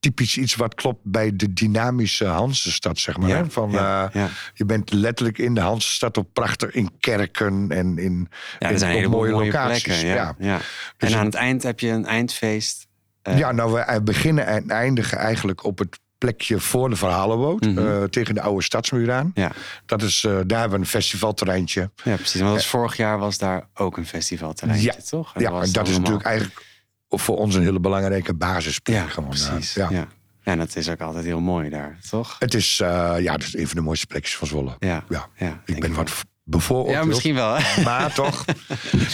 typisch 0.00 0.36
iets 0.36 0.54
wat 0.54 0.74
klopt 0.74 1.00
bij 1.02 1.36
de 1.36 1.52
dynamische 1.52 2.24
Hansestad, 2.24 2.98
zeg 2.98 3.16
maar. 3.16 3.28
Ja? 3.28 3.44
Van, 3.48 3.70
ja, 3.70 4.10
eh, 4.12 4.20
ja. 4.22 4.28
Je 4.54 4.64
bent 4.64 4.92
letterlijk 4.92 5.38
in 5.38 5.54
de 5.54 5.60
Hansestad 5.60 6.16
op 6.16 6.28
prachtig 6.32 6.70
in 6.70 6.90
kerken 7.00 7.66
en 7.70 7.98
in, 7.98 8.28
Ja, 8.58 8.70
er 8.70 8.78
zijn 8.78 8.92
hele 8.94 9.08
mooie, 9.08 9.32
mooie 9.32 9.44
locaties. 9.46 9.82
plekken. 9.82 10.06
Ja, 10.08 10.34
ja. 10.38 10.58
Dus 10.96 11.12
en 11.12 11.18
aan 11.18 11.24
het- 11.24 11.34
eind 11.34 11.62
heb 11.62 11.80
je 11.80 11.88
een 11.88 12.06
eindfeest. 12.06 12.86
Ja, 13.22 13.52
nou, 13.52 13.72
we 13.72 14.00
beginnen 14.02 14.46
en 14.46 14.70
eindigen 14.70 15.18
eigenlijk 15.18 15.64
op 15.64 15.78
het 15.78 15.98
plekje 16.18 16.60
voor 16.60 16.88
de 16.90 16.96
verhalenboot. 16.96 17.64
Mhm. 17.64 17.78
eh, 17.78 18.02
tegen 18.02 18.34
de 18.34 18.40
oude 18.40 18.62
stadsmuur 18.62 19.12
aan. 19.12 19.30
Ja, 19.34 19.52
Dat 19.86 20.02
is, 20.02 20.24
eh, 20.24 20.32
daar 20.46 20.60
hebben 20.60 20.78
we 20.78 20.84
een 20.84 20.90
festivalterreintje. 20.90 21.90
ja, 22.04 22.14
precies. 22.14 22.40
Want 22.40 22.52
was 22.54 22.66
vorig 22.66 22.96
jaar 22.96 23.18
was 23.18 23.38
daar 23.38 23.68
ook 23.74 23.96
een 23.96 24.06
festivalterreintje, 24.06 24.92
Ja. 24.96 25.02
toch? 25.08 25.32
ja, 25.38 25.50
en 25.60 25.72
dat 25.72 25.88
is 25.88 25.98
natuurlijk 25.98 26.24
eigenlijk 26.24 26.64
voor 27.08 27.36
ons 27.36 27.54
een 27.54 27.62
hele 27.62 27.80
belangrijke 27.80 28.34
basisplek. 28.34 28.96
Ja, 28.96 29.06
gewoon, 29.06 29.32
eh, 29.32 29.48
precies. 29.48 29.74
ja. 29.74 29.88
Ja. 29.90 30.06
En 30.42 30.58
dat 30.58 30.76
is 30.76 30.88
ook 30.88 31.00
altijd 31.00 31.24
heel 31.24 31.40
mooi 31.40 31.68
daar, 31.70 31.98
toch? 32.10 32.36
Het 32.38 32.54
is, 32.54 32.80
eh, 32.80 33.14
ja, 33.18 33.32
dat 33.32 33.42
is 33.46 33.56
een 33.56 33.66
van 33.66 33.76
de 33.76 33.82
mooiste 33.82 34.06
plekjes 34.06 34.36
van 34.36 34.46
Zwolle. 34.48 34.76
Ja, 34.78 35.04
Ja, 35.08 35.28
ja, 35.36 35.62
ik 35.64 35.80
ben 35.80 35.94
wat 35.94 36.12
bevooroordeeld. 36.44 36.96
Ja, 36.96 37.04
misschien 37.04 37.34
wel. 37.34 37.54
hè? 37.54 37.82
Maar 37.82 38.12
toch. 38.14 38.44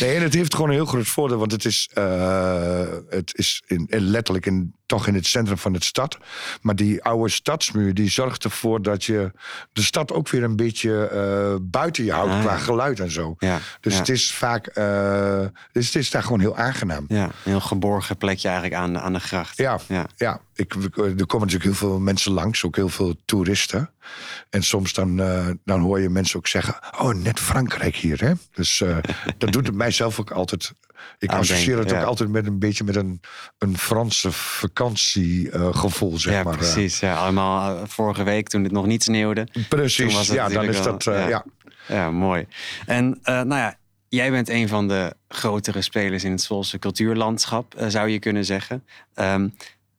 Nee, 0.01 0.15
en 0.17 0.23
het 0.23 0.35
heeft 0.35 0.55
gewoon 0.55 0.69
een 0.71 0.75
heel 0.77 0.85
groot 0.87 1.07
voordeel. 1.07 1.39
Want 1.39 1.53
het 1.53 1.65
is, 1.65 1.89
eh, 1.95 2.85
het 3.09 3.33
is 3.39 3.63
in, 3.67 3.87
in- 3.91 4.01
letterlijk 4.01 4.47
in 4.47 4.75
toch 4.93 5.07
in 5.07 5.15
het 5.15 5.27
centrum 5.27 5.59
van 5.59 5.73
de 5.73 5.85
stad. 5.85 6.19
Maar 6.61 6.77
die 6.77 7.03
oude 7.05 7.31
stadsmuur 7.31 7.95
die 7.95 8.11
zorgt 8.11 8.45
ervoor 8.45 8.83
dat 8.83 9.05
je 9.05 9.33
de 9.73 9.83
stad 9.83 10.13
ook 10.13 10.29
weer 10.29 10.43
een 10.43 10.57
beetje 10.57 11.07
eh, 11.07 11.55
buiten 11.61 12.05
je 12.05 12.13
houdt 12.13 12.33
Ah, 12.33 12.41
qua 12.41 12.57
geluid 12.57 13.01
en 13.01 13.11
zo. 13.11 13.35
Ja, 13.39 13.59
Dus 13.81 13.93
ja. 13.93 13.99
het 13.99 14.09
is 14.09 14.33
vaak, 14.35 14.67
eh, 14.67 15.45
dus 15.73 15.87
het 15.87 15.95
is 15.95 16.11
daar 16.11 16.23
gewoon 16.23 16.41
heel 16.41 16.57
aangenaam. 16.57 17.05
Ja, 17.09 17.25
een 17.25 17.31
heel 17.43 17.61
geborgen 17.61 18.17
plekje 18.17 18.49
eigenlijk 18.49 18.81
aan, 18.81 18.93
de- 18.93 19.01
aan 19.01 19.13
de 19.13 19.21
gracht. 19.21 19.57
Ja, 19.57 19.79
Ja. 19.89 20.07
ja. 20.17 20.41
Ik, 20.55 20.75
er 20.75 21.27
komen 21.27 21.47
natuurlijk 21.47 21.63
heel 21.65 21.75
veel 21.75 21.99
mensen 21.99 22.33
langs, 22.33 22.65
ook 22.65 22.77
heel 22.77 22.89
veel 22.89 23.15
toeristen. 23.25 23.91
En 24.51 24.63
soms 24.63 24.93
dan, 24.93 25.21
eh, 25.21 25.47
dan 25.65 25.81
hoor 25.81 26.01
je 26.01 26.09
mensen 26.09 26.39
ook 26.39 26.47
zeggen: 26.47 26.75
Oh, 26.99 27.15
net 27.15 27.41
Frankrijk 27.41 27.97
hier. 27.97 28.21
Hè? 28.21 28.33
Dus 28.53 28.81
eh, 28.81 28.97
dat 29.39 29.53
doet 29.53 29.67
het 29.67 29.75
mijzelf 29.75 30.21
ook 30.21 30.31
altijd. 30.31 30.73
Ik 31.19 31.31
Aan 31.31 31.39
associeer 31.39 31.65
denken, 31.67 31.83
het 31.85 31.91
ja. 31.91 32.01
ook 32.01 32.07
altijd 32.07 32.29
met 32.31 32.47
een 32.47 32.59
beetje 32.59 32.85
met 32.85 32.97
een, 32.97 33.21
een 33.59 33.79
Franse 33.79 34.33
vakantiegevoel, 34.33 36.19
zeg 36.19 36.33
Ja, 36.35 36.43
maar. 36.43 36.53
eh. 36.53 36.59
precies. 36.59 37.01
Ja, 37.01 37.15
allemaal 37.17 37.77
eh, 37.77 37.83
vorige 37.87 38.23
week 38.23 38.49
toen 38.49 38.63
het 38.63 38.73
nog 38.73 38.87
niet 38.87 39.03
sneeuwde. 39.03 39.47
Precies, 39.69 40.27
ja, 40.27 40.49
dan 40.49 40.65
is 40.65 40.75
wel- 40.81 40.85
dat. 40.85 41.07
eh, 41.07 41.29
ja. 41.29 41.45
Ja, 41.89 42.11
mooi. 42.11 42.47
En 42.87 43.19
eh, 43.23 43.35
nou 43.35 43.61
ja, 43.61 43.75
jij 44.09 44.31
bent 44.31 44.49
een 44.49 44.69
van 44.69 44.89
de 44.89 45.15
grotere 45.29 45.83
spelers 45.83 46.25
in 46.25 46.31
het 46.31 46.43
Zwolse 46.43 46.79
cultuurlandschap, 46.79 47.75
eh, 47.75 47.89
zou 47.89 48.09
je 48.09 48.19
kunnen 48.19 48.45
zeggen. 48.45 48.85
Ehm, 49.15 49.49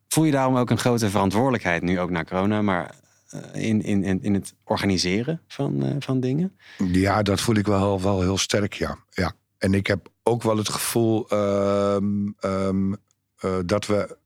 voel 0.07 0.23
je 0.23 0.31
daarom 0.31 0.55
ook 0.57 0.69
een 0.69 0.77
grote 0.77 1.09
verantwoordelijkheid, 1.09 1.81
nu 1.81 1.99
ook 1.99 2.09
na 2.09 2.23
corona, 2.23 2.61
maar 2.61 2.91
eh, 3.29 3.63
in, 3.67 3.81
in, 3.83 4.03
in, 4.03 4.19
in 4.23 4.33
het 4.33 4.53
organiseren 4.63 5.41
van, 5.47 5.83
eh, 5.83 5.95
van 5.99 6.19
dingen? 6.19 6.57
Ja, 6.91 7.21
dat 7.21 7.41
voel 7.41 7.55
ik 7.55 7.65
wel, 7.65 8.01
wel 8.01 8.21
heel 8.21 8.37
sterk, 8.37 8.73
ja. 8.73 8.97
ja. 9.09 9.31
En 9.63 9.73
ik 9.73 9.87
heb 9.87 10.07
ook 10.23 10.43
wel 10.43 10.57
het 10.57 10.69
gevoel 10.69 11.29
ehm, 11.29 12.27
ehm, 12.39 12.93
eh, 13.37 13.57
dat 13.65 13.85
we, 13.85 14.17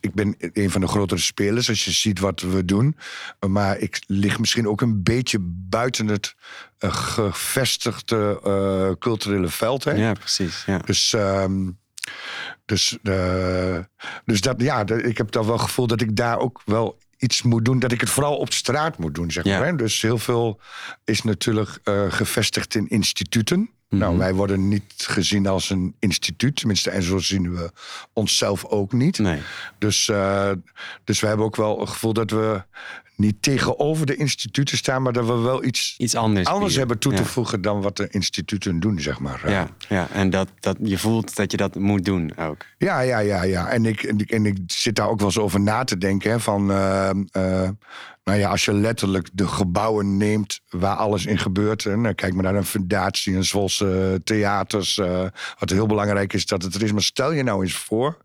Ik 0.00 0.14
ben 0.14 0.34
een 0.38 0.70
van 0.70 0.80
de 0.80 0.86
grotere 0.86 1.20
spelers 1.20 1.68
als 1.68 1.84
je 1.84 1.90
ziet 1.90 2.18
wat 2.18 2.40
we 2.40 2.64
doen. 2.64 2.96
Maar 3.48 3.78
ik 3.78 4.02
lig 4.06 4.38
misschien 4.38 4.68
ook 4.68 4.80
een 4.80 5.02
beetje 5.02 5.38
buiten 5.68 6.06
het 6.08 6.34
eh, 6.78 6.92
gevestigde 6.92 8.40
eh, 8.44 8.90
culturele 8.98 9.48
veld. 9.48 9.84
Hè? 9.84 9.92
Ja, 9.92 10.12
precies. 10.12 10.62
Ja. 10.66 10.78
Dus, 10.78 11.12
ehm, 11.12 11.70
dus, 12.64 12.98
dus 14.24 14.40
dat, 14.40 14.60
ja, 14.60 14.86
ik 14.86 15.18
heb 15.18 15.30
dan 15.30 15.44
wel 15.44 15.52
het 15.52 15.62
gevoel 15.62 15.86
dat 15.86 16.00
ik 16.00 16.16
daar 16.16 16.38
ook 16.38 16.62
wel 16.64 16.98
iets 17.16 17.42
moet 17.42 17.64
doen. 17.64 17.78
Dat 17.78 17.92
ik 17.92 18.00
het 18.00 18.10
vooral 18.10 18.36
op 18.36 18.52
straat 18.52 18.98
moet 18.98 19.14
doen, 19.14 19.30
zeg 19.30 19.44
Ja. 19.44 19.58
maar. 19.58 19.68
Hè? 19.68 19.76
Dus 19.76 20.02
heel 20.02 20.18
veel 20.18 20.60
is 21.04 21.22
natuurlijk 21.22 21.80
gevestigd 22.08 22.74
in 22.74 22.88
instituten. 22.88 23.70
Nou, 23.90 24.10
Mhm. 24.12 24.20
wij 24.20 24.34
worden 24.34 24.68
niet 24.68 24.94
gezien 24.96 25.46
als 25.46 25.70
een 25.70 25.94
instituut. 25.98 26.56
Tenminste, 26.56 26.90
en 26.90 27.02
zo 27.02 27.18
zien 27.18 27.54
we 27.54 27.70
onszelf 28.12 28.64
ook 28.64 28.92
niet. 28.92 29.18
Nee. 29.18 29.40
Dus, 29.78 30.08
eh, 30.08 30.50
dus 31.04 31.20
we 31.20 31.26
hebben 31.26 31.46
ook 31.46 31.56
wel 31.56 31.80
het 31.80 31.88
gevoel 31.88 32.12
dat 32.12 32.30
we 32.30 32.62
niet 33.18 33.42
tegenover 33.42 34.06
de 34.06 34.16
instituten 34.16 34.76
staan... 34.76 35.02
maar 35.02 35.12
dat 35.12 35.26
we 35.26 35.32
wel 35.34 35.64
iets 35.64 35.94
Iets 35.98 36.14
anders. 36.14 36.46
anders 36.46 36.74
hebben 36.76 36.98
toe 36.98 37.12
te 37.12 37.22
Ja. 37.22 37.28
voegen... 37.28 37.62
dan 37.62 37.80
wat 37.82 37.96
de 37.96 38.08
instituten 38.10 38.80
doen, 38.80 39.00
zeg 39.00 39.18
maar. 39.18 39.50
Ja, 39.50 39.68
ja, 39.88 40.08
en 40.12 40.30
dat, 40.30 40.48
dat, 40.60 40.76
je 40.82 40.98
voelt 40.98 41.36
dat 41.36 41.50
je 41.50 41.56
dat 41.56 41.74
moet 41.74 42.04
doen 42.04 42.36
ook. 42.36 42.64
Ja, 42.78 43.00
ja, 43.00 43.18
ja, 43.18 43.42
ja. 43.42 43.68
En 43.68 43.86
ik, 43.86 44.02
en 44.02 44.18
ik, 44.18 44.30
en 44.30 44.46
ik 44.46 44.56
zit 44.66 44.96
daar 44.96 45.08
ook 45.08 45.18
wel 45.18 45.26
eens 45.26 45.38
over 45.38 45.60
na 45.60 45.84
te 45.84 45.98
denken. 45.98 46.30
Hè, 46.30 46.40
van, 46.40 46.70
eh, 46.70 47.08
eh, 47.10 47.68
nou 48.24 48.38
ja, 48.40 48.48
als 48.50 48.64
je 48.64 48.72
letterlijk 48.72 49.28
de 49.32 49.46
gebouwen 49.48 50.16
neemt 50.16 50.60
waar 50.70 50.96
alles 50.96 51.26
in 51.26 51.38
gebeurt. 51.38 51.86
En, 51.86 52.06
eh, 52.06 52.14
kijk 52.14 52.34
maar 52.34 52.42
naar 52.44 52.54
een 52.54 52.64
fundatie, 52.64 53.36
een 53.36 53.44
Zwolse 53.44 54.20
theaters. 54.24 54.98
eh, 54.98 55.24
wat 55.58 55.70
heel 55.70 55.86
belangrijk 55.86 56.32
is 56.32 56.46
dat 56.46 56.62
het 56.62 56.74
er 56.74 56.82
is. 56.82 56.92
Maar 56.92 57.02
stel 57.02 57.32
je 57.32 57.42
nou 57.42 57.62
eens 57.62 57.74
voor 57.76 58.18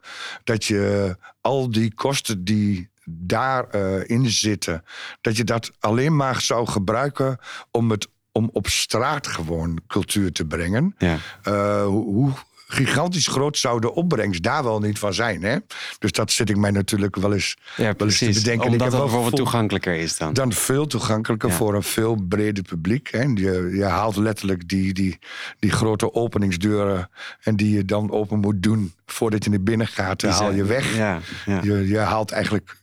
dat 0.43 0.65
je 0.65 1.15
al 1.41 1.71
die 1.71 1.93
kosten 1.93 2.43
die 2.43 2.89
daarin 3.05 4.07
in 4.07 4.29
zitten, 4.29 4.83
dat 5.22 5.38
je 5.38 5.43
dat 5.43 5.72
alleen 5.79 6.15
maar 6.15 6.41
zou 6.41 6.67
gebruiken 6.67 7.38
om 7.72 7.91
het 7.91 8.07
om 8.31 8.50
op 8.53 8.67
straat 8.67 9.27
gewoon 9.27 9.79
cultuur 9.88 10.31
te 10.31 10.45
brengen. 10.45 10.95
Ja. 10.98 11.17
Eh, 11.43 11.86
hoe, 11.86 12.31
gigantisch 12.74 13.27
groot 13.27 13.57
zou 13.57 13.79
de 13.79 13.93
opbrengst 13.93 14.43
daar 14.43 14.63
wel 14.63 14.79
niet 14.79 15.00
van 15.00 15.13
zijn. 15.13 15.43
Hè? 15.43 15.57
Dus 16.00 16.12
dat 16.12 16.31
zit 16.31 16.50
ik 16.50 16.57
mij 16.57 16.72
natuurlijk 16.72 17.15
wel 17.15 17.33
eens, 17.33 17.55
Ja, 17.75 17.93
wel 17.98 18.07
eens 18.07 18.17
te 18.17 18.31
bedenken. 18.31 18.69
Omdat 18.69 18.91
wel 18.91 19.01
bijvoorbeeld 19.01 19.36
toegankelijker 19.36 19.95
is 19.95 20.17
dan. 20.17 20.33
dan 20.33 20.51
veel 20.51 20.88
toegankelijker 20.88 21.50
Ja. 21.50 21.55
voor 21.55 21.75
een 21.75 21.83
veel 21.83 22.15
breder 22.29 22.63
publiek. 22.63 23.12
Hè? 23.12 23.22
Je, 23.22 23.69
je 23.74 23.83
haalt 23.83 24.15
letterlijk 24.15 24.67
die, 24.67 24.93
die, 24.93 25.19
die 25.60 25.72
grote 25.72 26.13
openingsdeuren... 26.13 27.10
en 27.41 27.55
die 27.55 27.75
je 27.75 27.86
dan 27.86 28.12
open 28.12 28.39
moet 28.39 28.63
doen 28.63 28.93
voordat 29.05 29.43
je 29.43 29.50
naar 29.50 29.62
binnen 29.62 29.88
gaat, 29.88 30.19
Die 30.19 30.29
haal 30.29 30.53
je 30.53 30.65
weg. 30.65 30.95
Ja. 30.95 31.19
Je, 31.45 31.88
je 31.88 31.98
haalt 31.98 32.31
eigenlijk 32.31 32.69
eh, 32.69 32.82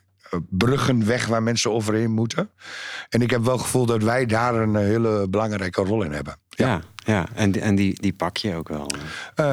bruggen 0.51 1.07
weg 1.07 1.27
waar 1.27 1.43
mensen 1.43 1.73
overheen 1.73 2.11
moeten. 2.11 2.51
En 3.09 3.23
ik 3.23 3.31
heb 3.31 3.45
wel 3.45 3.53
het 3.53 3.63
gevoel 3.63 3.87
dat 3.87 4.03
wij 4.03 4.27
daar 4.27 4.55
een 4.55 4.77
hele 4.77 5.29
belangrijke 5.29 5.83
rol 5.83 6.03
in 6.03 6.13
hebben. 6.13 6.37
Ja, 6.51 6.81
ja. 7.05 7.27
En, 7.35 7.53
die- 7.53 7.63
en 7.63 7.75
die, 7.75 8.01
die 8.01 8.13
pak 8.13 8.37
je 8.37 8.55
ook 8.55 8.69
wel. 8.69 8.87
Eh, 9.35 9.45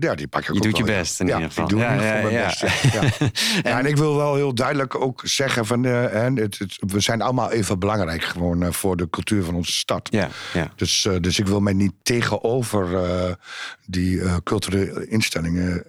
ja, 0.00 0.14
die 0.14 0.28
pak 0.28 0.42
Je 0.44 0.52
ook 0.52 0.62
doet 0.62 0.76
je 0.76 0.84
ja. 0.84 0.98
best 0.98 1.20
in 1.20 1.26
ieder 1.26 1.42
geval. 1.42 1.64
Ik 1.64 1.70
doe 1.70 1.78
Ja, 1.80 1.92
ja, 1.92 1.98
geval 2.00 2.22
mijn 2.22 2.34
ja. 2.34 2.46
best. 2.46 2.60
Ja, 2.92 3.02
ja. 3.02 3.30
Ja, 3.70 3.78
en 3.78 3.86
ik 3.86 3.96
wil 3.96 4.16
wel 4.16 4.34
heel 4.34 4.54
duidelijk 4.54 4.94
ook 4.94 5.20
zeggen: 5.24 5.66
van, 5.66 5.84
eh, 5.84 5.92
hè, 5.92 6.30
het, 6.32 6.58
het- 6.58 6.78
we 6.86 7.00
zijn 7.00 7.22
allemaal 7.22 7.50
even 7.50 7.78
belangrijk 7.78 8.22
gewoon 8.24 8.62
eh, 8.62 8.72
voor 8.72 8.96
de 8.96 9.10
cultuur 9.10 9.44
van 9.44 9.54
onze 9.54 9.72
stad. 9.72 10.08
Ja, 10.12 10.28
ja. 10.52 10.72
Dus, 10.76 11.08
dus 11.20 11.38
ik 11.38 11.46
wil 11.46 11.60
mij 11.60 11.72
niet 11.72 11.92
tegenover 12.02 12.88
die 13.86 14.42
culturele 14.42 15.06
instellingen 15.08 15.84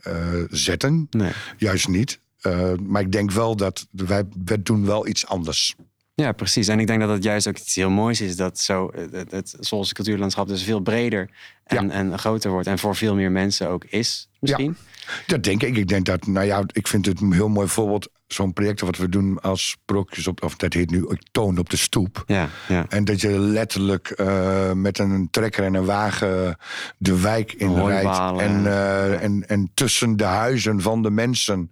zetten. 0.49 1.07
Nee. 1.09 1.31
Juist 1.57 1.87
niet. 1.87 2.19
Eh, 2.43 2.73
maar 2.81 3.01
ik 3.01 3.11
denk 3.11 3.31
wel 3.31 3.55
dat 3.55 3.87
wij, 3.91 4.23
wij 4.45 4.63
doen 4.63 4.85
wel 4.85 5.07
iets 5.07 5.27
anders. 5.27 5.75
Ja, 6.15 6.31
precies. 6.31 6.67
En 6.67 6.79
ik 6.79 6.87
denk 6.87 6.99
dat 6.99 7.09
het 7.09 7.23
juist 7.23 7.47
ook 7.47 7.57
iets 7.57 7.75
heel 7.75 7.89
moois 7.89 8.21
is 8.21 8.35
dat 8.35 8.59
zo 8.59 8.91
het, 9.11 9.31
het, 9.31 9.57
cultuurlandschap 9.93 10.47
dus 10.47 10.63
veel 10.63 10.79
breder 10.79 11.29
en, 11.63 11.91
en 11.91 12.19
groter 12.19 12.51
wordt 12.51 12.67
en 12.67 12.79
voor 12.79 12.95
veel 12.95 13.15
meer 13.15 13.31
mensen 13.31 13.69
ook 13.69 13.83
is 13.85 14.29
misschien. 14.39 14.77
Dat 15.25 15.43
denk 15.43 15.63
ik. 15.63 15.77
Ik 15.77 15.87
denk 15.87 16.05
dat, 16.05 16.27
nou 16.27 16.45
ja, 16.45 16.63
ik 16.71 16.87
vind 16.87 17.05
het 17.05 17.21
een 17.21 17.33
heel 17.33 17.49
mooi 17.49 17.67
voorbeeld. 17.67 18.09
Zo'n 18.27 18.53
project 18.53 18.81
wat 18.81 18.97
we 18.97 19.09
doen 19.09 19.41
als 19.41 19.69
sprookjes 19.69 20.27
op, 20.27 20.43
of 20.43 20.55
dat 20.55 20.73
heet 20.73 20.91
nu 20.91 21.05
Ik 21.07 21.21
Toon 21.31 21.57
op 21.57 21.69
de 21.69 21.77
Stoep. 21.77 22.23
Ja, 22.25 22.49
ja. 22.67 22.85
En 22.89 23.05
dat 23.05 23.21
je 23.21 23.39
letterlijk 23.39 24.09
eh, 24.09 24.71
met 24.71 24.99
een 24.99 25.27
trekker 25.31 25.63
en 25.63 25.73
een 25.73 25.85
wagen 25.85 26.57
de 26.97 27.19
wijk 27.21 27.53
inrijdt. 27.53 28.05
Hooibalen. 28.05 28.45
En, 28.45 28.65
eh, 28.65 29.23
en, 29.23 29.47
en 29.47 29.71
tussen 29.73 30.17
de 30.17 30.23
huizen 30.23 30.81
van 30.81 31.01
de 31.01 31.09
mensen 31.09 31.71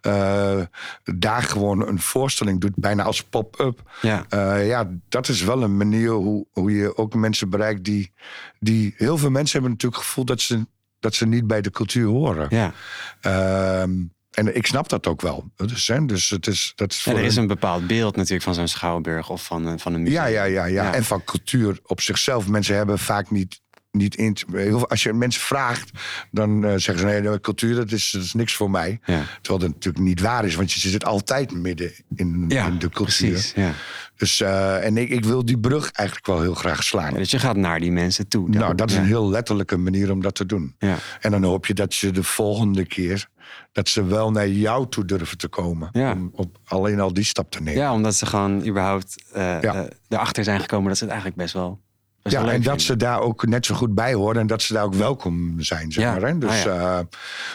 eh, 0.00 0.60
daar 1.04 1.42
gewoon 1.42 1.88
een 1.88 2.00
voorstelling 2.00 2.60
doet, 2.60 2.74
bijna 2.74 3.02
als 3.02 3.22
pop-up. 3.22 3.90
Ja. 4.00 4.24
Eh, 4.28 4.66
ja, 4.66 4.90
dat 5.08 5.28
is 5.28 5.42
wel 5.42 5.62
een 5.62 5.76
manier 5.76 6.10
hoe, 6.10 6.46
hoe 6.50 6.72
je 6.72 6.96
ook 6.96 7.14
mensen 7.14 7.50
bereikt 7.50 7.84
die, 7.84 8.12
die... 8.60 8.94
Heel 8.96 9.18
veel 9.18 9.30
mensen 9.30 9.52
hebben 9.52 9.70
natuurlijk 9.70 10.00
het 10.00 10.08
gevoel 10.08 10.24
dat 10.24 10.40
ze, 10.40 10.66
dat 11.02 11.14
ze 11.14 11.26
niet 11.26 11.46
bij 11.46 11.60
de 11.60 11.70
cultuur 11.70 12.06
horen. 12.06 12.46
ja. 12.50 12.72
Ehm, 13.20 13.90
en 14.32 14.56
ik 14.56 14.66
snap 14.66 14.88
dat 14.88 15.06
ook 15.06 15.20
wel. 15.20 15.50
Dus, 15.56 15.86
hè, 15.88 16.04
dus 16.06 16.30
het 16.30 16.46
is, 16.46 16.72
dat 16.74 16.92
is 16.92 17.06
er 17.06 17.18
is 17.18 17.36
een 17.36 17.46
bepaald 17.46 17.86
beeld 17.86 18.16
natuurlijk 18.16 18.42
van 18.42 18.54
zo'n 18.54 18.68
schouwburg 18.68 19.28
of 19.30 19.44
van, 19.44 19.66
een- 19.66 19.78
van 19.78 19.94
een 19.94 20.02
museum. 20.02 20.22
ja, 20.22 20.26
ja, 20.26 20.44
ja, 20.44 20.64
ja, 20.64 20.82
Ja. 20.84 20.94
En 20.94 21.04
van 21.04 21.24
cultuur 21.24 21.78
op 21.82 22.00
zichzelf. 22.00 22.48
Mensen 22.48 22.76
hebben 22.76 22.98
vaak 22.98 23.30
niet. 23.30 23.60
Niet 23.92 24.14
in, 24.16 24.36
heel 24.52 24.78
veel- 24.78 24.88
als 24.88 25.02
je 25.02 25.12
mensen 25.12 25.40
vraagt, 25.42 25.90
dan 26.30 26.64
eh, 26.64 26.70
zeggen 26.76 26.98
ze: 26.98 27.04
nee, 27.20 27.40
cultuur 27.40 27.74
dat 27.74 27.90
is, 27.92 28.10
dat 28.10 28.22
is 28.22 28.32
niks 28.34 28.54
voor 28.54 28.70
mij. 28.70 29.00
Ja. 29.04 29.22
Terwijl 29.40 29.58
dat 29.64 29.68
natuurlijk 29.74 30.04
niet 30.04 30.20
waar 30.20 30.44
is, 30.44 30.54
want 30.54 30.72
je 30.72 30.88
zit 30.88 31.04
altijd 31.04 31.52
midden 31.52 31.92
in, 32.14 32.44
Ja, 32.48 32.66
in 32.66 32.78
de 32.78 32.88
cultuur. 32.88 33.28
precies. 33.30 33.52
Ja. 33.56 33.70
Dus, 34.16 34.40
eh, 34.40 34.84
en 34.84 34.96
ik, 34.96 35.08
ik 35.10 35.24
wil 35.24 35.44
die 35.44 35.58
brug 35.58 35.90
eigenlijk 35.90 36.26
wel 36.26 36.40
heel 36.40 36.54
graag 36.54 36.82
slaan. 36.82 37.14
Dus 37.14 37.30
je 37.30 37.38
gaat 37.38 37.56
naar 37.56 37.80
die 37.80 37.92
mensen 37.92 38.28
toe. 38.28 38.50
dan. 38.50 38.60
nou, 38.60 38.74
dat 38.74 38.90
is 38.90 38.96
een 38.96 39.04
heel 39.04 39.28
letterlijke 39.30 39.76
manier 39.76 40.10
om 40.10 40.22
dat 40.22 40.34
te 40.34 40.46
doen. 40.46 40.74
Ja. 40.78 40.96
En 41.20 41.30
dan 41.30 41.42
hoop 41.44 41.66
je 41.66 41.74
dat 41.74 41.94
je 41.94 42.10
de 42.10 42.22
volgende 42.22 42.86
keer. 42.86 43.28
dat 43.72 43.88
ze 43.88 44.04
wel 44.04 44.30
naar 44.30 44.48
jou 44.48 44.88
toe 44.88 45.04
durven 45.04 45.38
te 45.38 45.48
komen. 45.48 45.88
Ja. 45.92 46.12
Om 46.12 46.30
op 46.34 46.58
alleen 46.64 47.00
al 47.00 47.12
die 47.12 47.24
stap 47.24 47.50
te 47.50 47.62
nemen. 47.62 47.80
Ja, 47.80 47.92
omdat 47.92 48.14
ze 48.14 48.26
gewoon 48.26 48.66
überhaupt 48.66 49.22
eh, 49.32 49.60
Ja. 49.62 49.88
erachter 50.08 50.44
zijn 50.44 50.60
gekomen 50.60 50.88
dat 50.88 50.96
ze 50.96 51.02
het 51.04 51.12
eigenlijk 51.12 51.42
best 51.42 51.54
wel, 51.54 51.80
Ja, 52.22 52.48
en 52.52 52.62
dat 52.62 52.80
ze 52.80 52.96
daar 52.96 53.20
ook 53.20 53.46
net 53.46 53.66
zo 53.66 53.74
goed 53.74 53.94
bij 53.94 54.14
horen 54.14 54.40
en 54.40 54.46
dat 54.46 54.62
ze 54.62 54.72
daar 54.72 54.84
ook 54.84 54.94
welkom 54.94 55.54
zijn, 55.60 55.92
zeg 55.92 56.04
Ja. 56.04 56.12
maar. 56.12 56.22
Hè? 56.28 56.38
Dus, 56.38 56.66
Ah, 56.66 56.98
eh, 56.98 57.04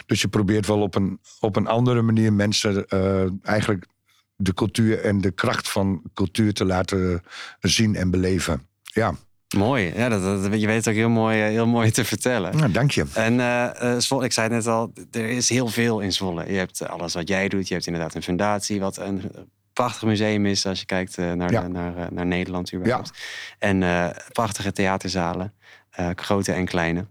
dus 0.06 0.20
je 0.20 0.28
probeert 0.28 0.66
wel 0.66 0.80
op 0.82 0.94
een, 0.94 1.20
op 1.40 1.56
een 1.56 1.66
andere 1.66 2.02
manier 2.02 2.32
mensen 2.32 2.86
eh, 2.88 3.22
eigenlijk 3.42 3.86
de 4.36 4.54
cultuur 4.54 5.00
en 5.04 5.20
de 5.20 5.30
kracht 5.30 5.68
van 5.70 6.02
cultuur 6.14 6.52
te 6.54 6.64
laten 6.64 7.22
zien 7.60 7.96
en 7.96 8.10
beleven. 8.10 8.62
Ja, 8.82 9.14
Mooi. 9.56 9.92
Ja, 9.96 10.08
dat, 10.08 10.22
dat- 10.22 10.60
je 10.60 10.66
weet 10.66 10.76
het 10.76 10.88
ook 10.88 10.94
heel 10.94 11.08
mooi, 11.08 11.40
eh, 11.42 11.48
heel 11.48 11.66
mooi 11.66 11.90
te 11.90 12.04
vertellen. 12.04 12.56
nou, 12.56 12.70
dank 12.72 12.90
je. 12.90 13.04
En 13.14 14.02
Zwolle, 14.02 14.24
ik 14.24 14.32
zei 14.32 14.46
het 14.46 14.56
net 14.56 14.66
al, 14.66 14.92
er 15.10 15.28
is 15.28 15.48
heel 15.48 15.68
veel 15.68 16.00
in 16.00 16.12
Zwolle. 16.12 16.52
Je 16.52 16.58
hebt 16.58 16.88
alles 16.88 17.14
wat 17.14 17.28
jij 17.28 17.48
doet. 17.48 17.68
Je 17.68 17.74
hebt 17.74 17.86
inderdaad 17.86 18.14
een 18.14 18.22
fundatie, 18.22 18.80
wat 18.80 18.96
een 18.96 19.22
prachtig 19.78 20.02
museum 20.08 20.46
is 20.46 20.66
als 20.66 20.80
je 20.80 20.86
kijkt 20.86 21.18
eh, 21.18 21.32
naar, 21.32 21.50
Ja. 21.52 21.68
naar, 21.68 21.96
eh, 21.96 22.06
naar 22.10 22.26
Nederland 22.26 22.74
überhaupt. 22.74 23.12
En 23.58 23.82
eh, 23.82 24.08
prachtige 24.32 24.72
theaterzalen, 24.72 25.54
grote 26.14 26.52
en 26.52 26.64
kleine. 26.64 27.06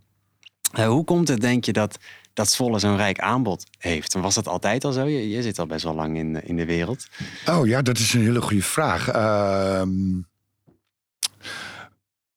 Hoe 0.71 1.03
komt 1.03 1.27
het, 1.27 1.41
denk 1.41 1.65
je, 1.65 1.73
dat 1.73 1.97
dat 2.33 2.49
Zwolle 2.49 2.79
zo'n 2.79 2.97
rijk 2.97 3.19
aanbod 3.19 3.65
heeft. 3.77 4.13
Was 4.13 4.35
dat 4.35 4.47
altijd 4.47 4.83
al 4.83 4.91
zo? 4.91 5.03
Je, 5.05 5.29
je 5.29 5.41
zit 5.41 5.59
al 5.59 5.65
best 5.65 5.83
wel 5.83 5.95
lang 5.95 6.17
in, 6.17 6.43
in 6.43 6.55
de 6.55 6.65
wereld. 6.65 7.07
Oh 7.45 7.67
ja, 7.67 7.81
dat 7.81 7.97
is 7.97 8.13
een 8.13 8.21
hele 8.21 8.41
goede 8.41 8.63
vraag. 8.63 9.07
Ehm, 9.07 10.21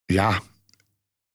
ja, 0.05 0.41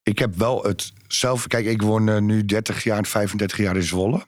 ik 0.02 0.18
heb 0.18 0.34
wel 0.34 0.62
het 0.62 0.92
zelf. 1.08 1.46
Kijk, 1.46 1.66
ik 1.66 1.82
woon 1.82 2.26
nu 2.26 2.44
30 2.44 2.84
jaar, 2.84 3.06
35 3.06 3.58
jaar 3.58 3.76
in 3.76 3.82
Zwolle. 3.82 4.26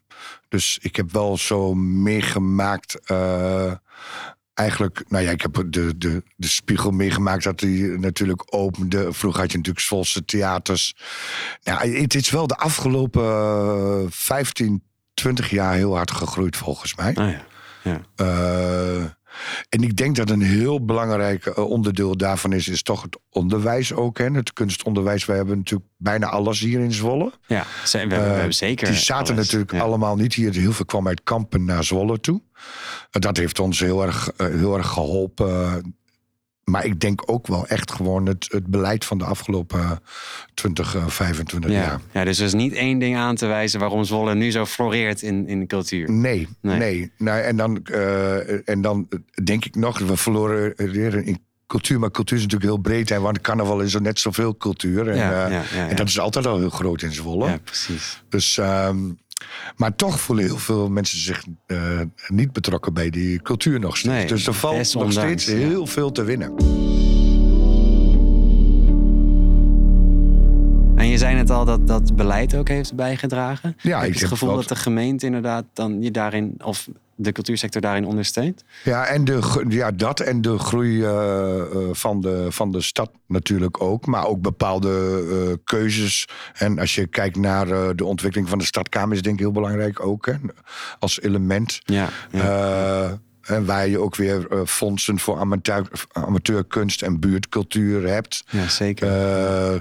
Dus 0.49 0.79
ik 0.83 0.97
heb 0.97 1.13
wel 1.13 1.37
zo 1.37 1.75
meegemaakt. 1.75 2.99
Eigenlijk, 4.59 5.05
nou 5.09 5.25
ja, 5.25 5.31
ik 5.31 5.43
heb 5.43 5.65
de, 5.67 5.99
de, 5.99 6.23
de 6.37 6.49
spiegel 6.49 6.91
meegemaakt 6.91 7.45
dat 7.45 7.59
die 7.59 7.99
natuurlijk 7.99 8.43
opende. 8.55 9.13
Vroeger 9.13 9.41
had 9.41 9.51
je 9.51 9.57
natuurlijk 9.57 9.85
Zwolse 9.85 10.25
theaters. 10.25 10.95
Nou, 11.63 12.01
het 12.01 12.15
is 12.15 12.31
wel 12.31 12.47
de 12.47 12.57
afgelopen 12.57 13.23
eh, 13.23 14.07
15, 14.09 14.83
20 15.15 15.51
jaar 15.51 15.75
heel 15.75 15.97
hard 15.97 16.11
gegroeid 16.11 16.57
volgens 16.57 16.95
mij. 16.95 17.13
Nou 17.13 17.31
ja. 17.31 17.47
ja. 17.83 18.01
Eh, 18.17 19.05
en 19.69 19.83
ik 19.83 19.97
denk 19.97 20.17
dat 20.17 20.31
een 20.31 20.43
heel 20.43 20.85
belangrijk 20.85 21.47
eh, 21.47 21.71
onderdeel 21.71 22.17
daarvan 22.17 22.53
is, 22.53 22.69
is 22.69 22.83
toch 22.83 23.03
het 23.03 23.19
onderwijs 23.31 23.93
ook. 23.93 24.19
Hè? 24.19 24.25
Het 24.31 24.53
kunstonderwijs. 24.53 25.25
We 25.25 25.33
hebben 25.33 25.57
natuurlijk 25.59 25.91
bijna 25.97 26.27
alles 26.27 26.61
hier 26.61 26.81
in 26.81 26.93
Zwolle. 26.93 27.33
Ja, 27.47 27.65
we, 27.93 28.07
we 28.07 28.15
Eh, 28.15 28.21
hebben 28.35 28.55
zeker. 28.55 28.87
Die 28.89 28.97
zaten 28.97 29.35
alles. 29.35 29.45
natuurlijk 29.45 29.73
Ja. 29.73 29.81
allemaal 29.81 30.17
niet 30.17 30.35
hier. 30.35 30.53
Heel 30.55 30.73
veel 30.73 30.85
kwam 30.85 31.09
uit 31.09 31.23
Kampen 31.23 31.65
naar 31.65 31.85
Zwolle 31.85 32.21
toe. 32.21 32.43
Eh, 33.11 33.21
dat 33.21 33.37
heeft 33.37 33.59
ons 33.59 33.81
heel 33.81 34.03
erg, 34.03 34.31
heel 34.37 34.77
erg 34.77 34.89
geholpen. 34.89 35.97
Maar 36.71 36.85
ik 36.85 37.01
denk 37.01 37.23
ook 37.27 37.47
wel 37.47 37.67
echt 37.67 37.93
gewoon 37.93 38.27
het, 38.27 38.47
het 38.51 38.67
beleid 38.67 39.05
van 39.05 39.19
de 39.19 39.25
afgelopen 39.25 39.81
eh, 39.81 39.91
20, 40.55 40.95
eh, 40.95 41.07
25 41.07 41.71
Ja. 41.71 41.77
jaar. 41.77 42.01
ja, 42.13 42.25
dus 42.25 42.39
er 42.39 42.45
is 42.45 42.55
niet 42.55 42.73
één 42.73 42.99
ding 42.99 43.17
aan 43.17 43.35
te 43.35 43.47
wijzen 43.47 43.81
waarom 43.81 44.05
Zwolle 44.05 44.35
nu 44.35 44.51
zo 44.51 44.65
floreert 44.67 45.23
in, 45.23 45.47
in 45.49 45.61
de 45.61 45.67
cultuur. 45.67 46.11
Nee, 46.11 46.49
Nee. 46.61 46.79
nee. 46.79 47.13
Nou, 47.19 47.41
en, 47.41 47.57
dan, 47.57 47.81
eh, 47.85 48.69
en 48.69 48.81
dan 48.81 49.09
denk 49.45 49.65
ik 49.65 49.75
nog, 49.75 49.99
we 49.99 50.17
verloren 50.17 50.75
in 51.27 51.39
cultuur. 51.67 51.99
Maar 51.99 52.11
cultuur 52.11 52.37
is 52.37 52.43
natuurlijk 52.43 52.71
heel 52.73 52.81
breed. 52.83 53.09
Hè, 53.09 53.21
want 53.21 53.41
carnaval 53.41 53.81
is 53.81 53.95
er 53.95 54.03
net 54.03 54.19
zoveel 54.19 54.57
cultuur. 54.57 55.09
En, 55.09 55.17
Ja, 55.17 55.45
eh, 55.45 55.53
ja, 55.53 55.59
ja, 55.59 55.65
ja. 55.75 55.89
en 55.89 55.97
dat 55.97 56.09
is 56.09 56.19
altijd 56.19 56.47
al 56.47 56.59
heel 56.59 56.71
groot 56.71 57.03
in 57.03 57.13
Zwolle. 57.13 57.47
Ja, 57.49 57.59
precies. 57.65 58.23
Dus, 58.29 58.59
ehm, 58.59 58.99
maar 59.77 59.97
toch 59.97 60.21
voelen 60.21 60.45
heel 60.45 60.59
veel 60.59 60.91
mensen 60.91 61.19
zich 61.19 61.45
eh, 61.67 62.01
niet 62.27 62.53
betrokken 62.53 62.93
bij 62.93 63.11
die 63.11 63.43
cultuur 63.43 63.81
nog 63.81 63.97
steeds. 63.97 64.15
Nee, 64.15 64.27
dus 64.27 64.47
er 64.47 64.55
valt 64.55 64.95
nog 64.95 65.13
steeds 65.13 65.47
ja. 65.47 65.55
heel 65.57 65.87
veel 65.87 66.13
te 66.13 66.23
winnen. 66.23 66.55
En 70.97 71.09
je 71.09 71.19
zei 71.19 71.35
net 71.35 71.51
al 71.51 71.65
dat 71.65 71.87
dat 71.87 72.17
beleid 72.17 72.55
ook 72.55 72.69
heeft 72.69 72.95
bijgedragen. 72.95 73.77
Ja, 73.83 73.99
heb 73.99 74.07
ik 74.07 74.13
het 74.13 74.21
heb 74.21 74.31
gevoel 74.31 74.49
wel- 74.49 74.59
dat 74.59 74.69
de 74.69 74.77
gemeente 74.77 75.27
inderdaad 75.27 75.65
dan 75.73 76.03
je 76.03 76.11
daarin, 76.11 76.55
of 76.65 76.89
de 77.21 77.33
cultuursector 77.33 77.81
daarin 77.81 78.05
ondersteunt? 78.05 78.65
Ja, 78.85 79.07
en 79.07 79.25
de, 79.25 79.65
ja, 79.69 79.91
dat 79.91 80.21
en 80.21 80.41
de 80.41 80.59
groei 80.59 81.03
eh, 81.03 81.61
eh, 81.61 81.67
van, 81.93 82.21
de, 82.21 82.47
van 82.51 82.73
de 82.73 82.81
stad 82.81 83.11
natuurlijk 83.27 83.83
ook. 83.83 84.07
Maar 84.07 84.27
ook 84.27 84.41
bepaalde 84.41 85.25
eh, 85.31 85.57
keuzes. 85.65 86.29
En 86.55 86.79
als 86.79 86.95
je 86.95 87.07
kijkt 87.07 87.37
naar 87.37 87.97
de 87.97 88.05
ontwikkeling 88.05 88.49
van 88.49 88.59
de 88.59 88.65
stadkamer... 88.65 89.17
is 89.17 89.23
denk 89.23 89.35
ik 89.35 89.41
heel 89.41 89.53
belangrijk 89.53 90.07
ook 90.07 90.27
hè, 90.27 90.35
als 90.99 91.21
element. 91.21 91.81
Ja, 91.85 92.09
ja. 92.31 93.19
En 93.43 93.65
waar 93.65 93.89
je 93.89 93.99
ook 93.99 94.17
weer 94.17 94.47
fondsen 94.67 95.19
voor 95.19 95.39
amateur, 95.39 95.91
amateurkunst 96.13 97.03
en 97.03 97.21
buurtcultuur 97.21 98.09
hebt. 98.09 98.45
ja 98.51 98.69
zeker. 98.69 99.09
Eh, 99.09 99.81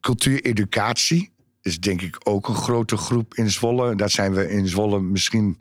cultuureducatie 0.00 1.30
is 1.66 1.80
denk 1.80 2.02
ik 2.02 2.16
ook 2.22 2.48
een 2.48 2.54
grote 2.54 2.96
groep 2.96 3.34
in 3.34 3.50
Zwolle. 3.50 3.94
Daar 3.94 4.10
zijn 4.10 4.34
we 4.34 4.50
in 4.50 4.68
Zwolle 4.68 5.00
misschien 5.00 5.60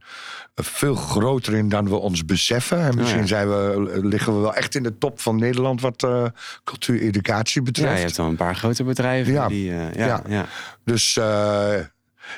veel 0.55 0.95
groter 0.95 1.53
in 1.53 1.69
dan 1.69 1.89
we 1.89 1.95
ons 1.95 2.25
beseffen. 2.25 2.79
En 2.79 2.95
misschien 2.97 3.21
ja. 3.21 3.27
zijn 3.27 3.49
we, 3.49 3.99
liggen 4.03 4.33
we 4.35 4.39
wel 4.39 4.55
echt 4.55 4.75
in 4.75 4.83
de 4.83 4.97
top 4.97 5.19
van 5.19 5.35
Nederland 5.35 5.81
wat 5.81 6.03
eh 6.03 6.25
cultuureducatie 6.63 7.61
ja, 7.61 7.65
betreft. 7.67 7.97
je 7.97 8.03
hebt 8.03 8.17
wel 8.17 8.25
een 8.27 8.35
paar 8.35 8.55
grote 8.55 8.83
bedrijven 8.83 9.33
Ja. 9.33 9.47
die... 9.47 9.71
eh, 9.71 9.93
ja, 9.93 10.05
Ja. 10.05 10.21
ja. 10.27 10.45
Dus 10.83 11.17
eh, 11.17 11.79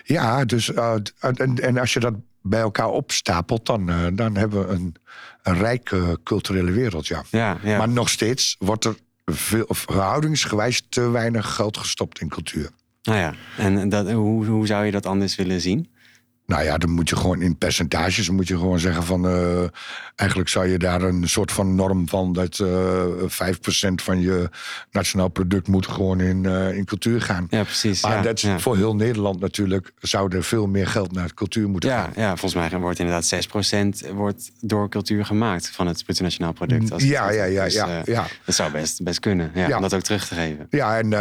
ja, 0.03 0.45
dus, 0.45 0.74
eh, 0.74 0.93
en, 1.19 1.55
en 1.62 1.77
als 1.77 1.93
je 1.93 2.00
dat 2.00 2.13
bij 2.41 2.59
elkaar 2.59 2.89
opstapelt, 2.89 3.65
dan, 3.65 3.89
eh, 3.89 4.05
dan 4.13 4.36
hebben 4.36 4.67
we 4.67 4.74
een, 4.74 4.95
een 5.43 5.57
rijke 5.57 6.19
culturele 6.24 6.71
wereld. 6.71 7.07
Ja. 7.07 7.24
Ja, 7.29 7.57
ja. 7.63 7.77
Maar 7.77 7.89
nog 7.89 8.09
steeds 8.09 8.55
wordt 8.59 8.86
er 8.86 8.95
veel, 9.25 9.63
of 9.67 9.77
verhoudingsgewijs 9.77 10.86
te 10.89 11.09
weinig 11.09 11.55
geld 11.55 11.77
gestopt 11.77 12.19
in 12.21 12.29
cultuur. 12.29 12.69
Nou 13.07 13.19
ja, 13.19 13.33
en 13.57 13.89
dat, 13.89 14.11
hoe, 14.11 14.45
hoe 14.45 14.67
zou 14.67 14.85
je 14.85 14.91
dat 14.91 15.05
anders 15.05 15.36
willen 15.36 15.62
zien? 15.62 15.88
Nou 16.47 16.63
ja, 16.63 16.77
dan 16.77 16.89
moet 16.89 17.10
je 17.10 17.15
gewoon 17.15 17.41
in 17.41 17.57
percentages 17.57 18.29
moet 18.29 18.47
je 18.47 18.57
gewoon 18.57 18.79
zeggen 18.79 19.03
van 19.03 19.27
eh, 19.27 19.63
eigenlijk 20.15 20.49
zou 20.49 20.67
je 20.67 20.77
daar 20.77 21.01
een 21.01 21.29
soort 21.29 21.51
van 21.51 21.75
norm 21.75 22.07
van 22.10 22.33
dat 22.33 22.60
eh 22.60 23.05
5% 23.27 24.03
van 24.03 24.21
je 24.21 24.49
nationaal 24.91 25.27
product 25.27 25.67
moet 25.67 25.88
gewoon 25.88 26.19
in, 26.19 26.45
eh, 26.45 26.77
in 26.77 26.86
cultuur 26.86 27.21
gaan. 27.21 27.47
Ja, 27.49 27.63
precies. 27.63 28.01
Maar 28.01 28.15
ja, 28.15 28.21
dat 28.21 28.38
is 28.38 28.41
ja. 28.41 28.60
voor 28.60 28.75
heel 28.75 28.95
Nederland 28.95 29.39
natuurlijk 29.39 29.91
zou 29.99 30.36
er 30.36 30.43
veel 30.43 30.67
meer 30.67 30.88
geld 30.88 31.12
naar 31.12 31.33
cultuur 31.33 31.69
moeten 31.69 31.89
Ja, 31.89 32.01
gaan. 32.01 32.12
ja, 32.15 32.38
volgens 32.38 32.69
mij 32.69 32.79
wordt 32.79 32.99
inderdaad 32.99 33.25
6% 33.25 34.13
wordt 34.13 34.51
door 34.60 34.89
cultuur 34.89 35.25
gemaakt 35.25 35.69
van 35.69 35.88
het 35.88 36.03
bruto 36.03 36.23
nationaal 36.23 36.53
product. 36.53 36.91
als 36.91 37.03
Ja, 37.03 37.31
ja, 37.31 37.43
ja, 37.43 37.63
Dus, 37.63 37.73
ja, 37.73 38.01
ja. 38.05 38.25
Dat 38.45 38.55
zou 38.55 38.71
best, 38.71 39.03
best 39.03 39.19
kunnen, 39.19 39.51
ja, 39.53 39.75
om 39.75 39.81
dat 39.81 39.93
ook 39.93 40.01
terug 40.01 40.27
te 40.27 40.36
geven. 40.36 40.67
Ja, 40.69 40.97
en, 40.97 41.13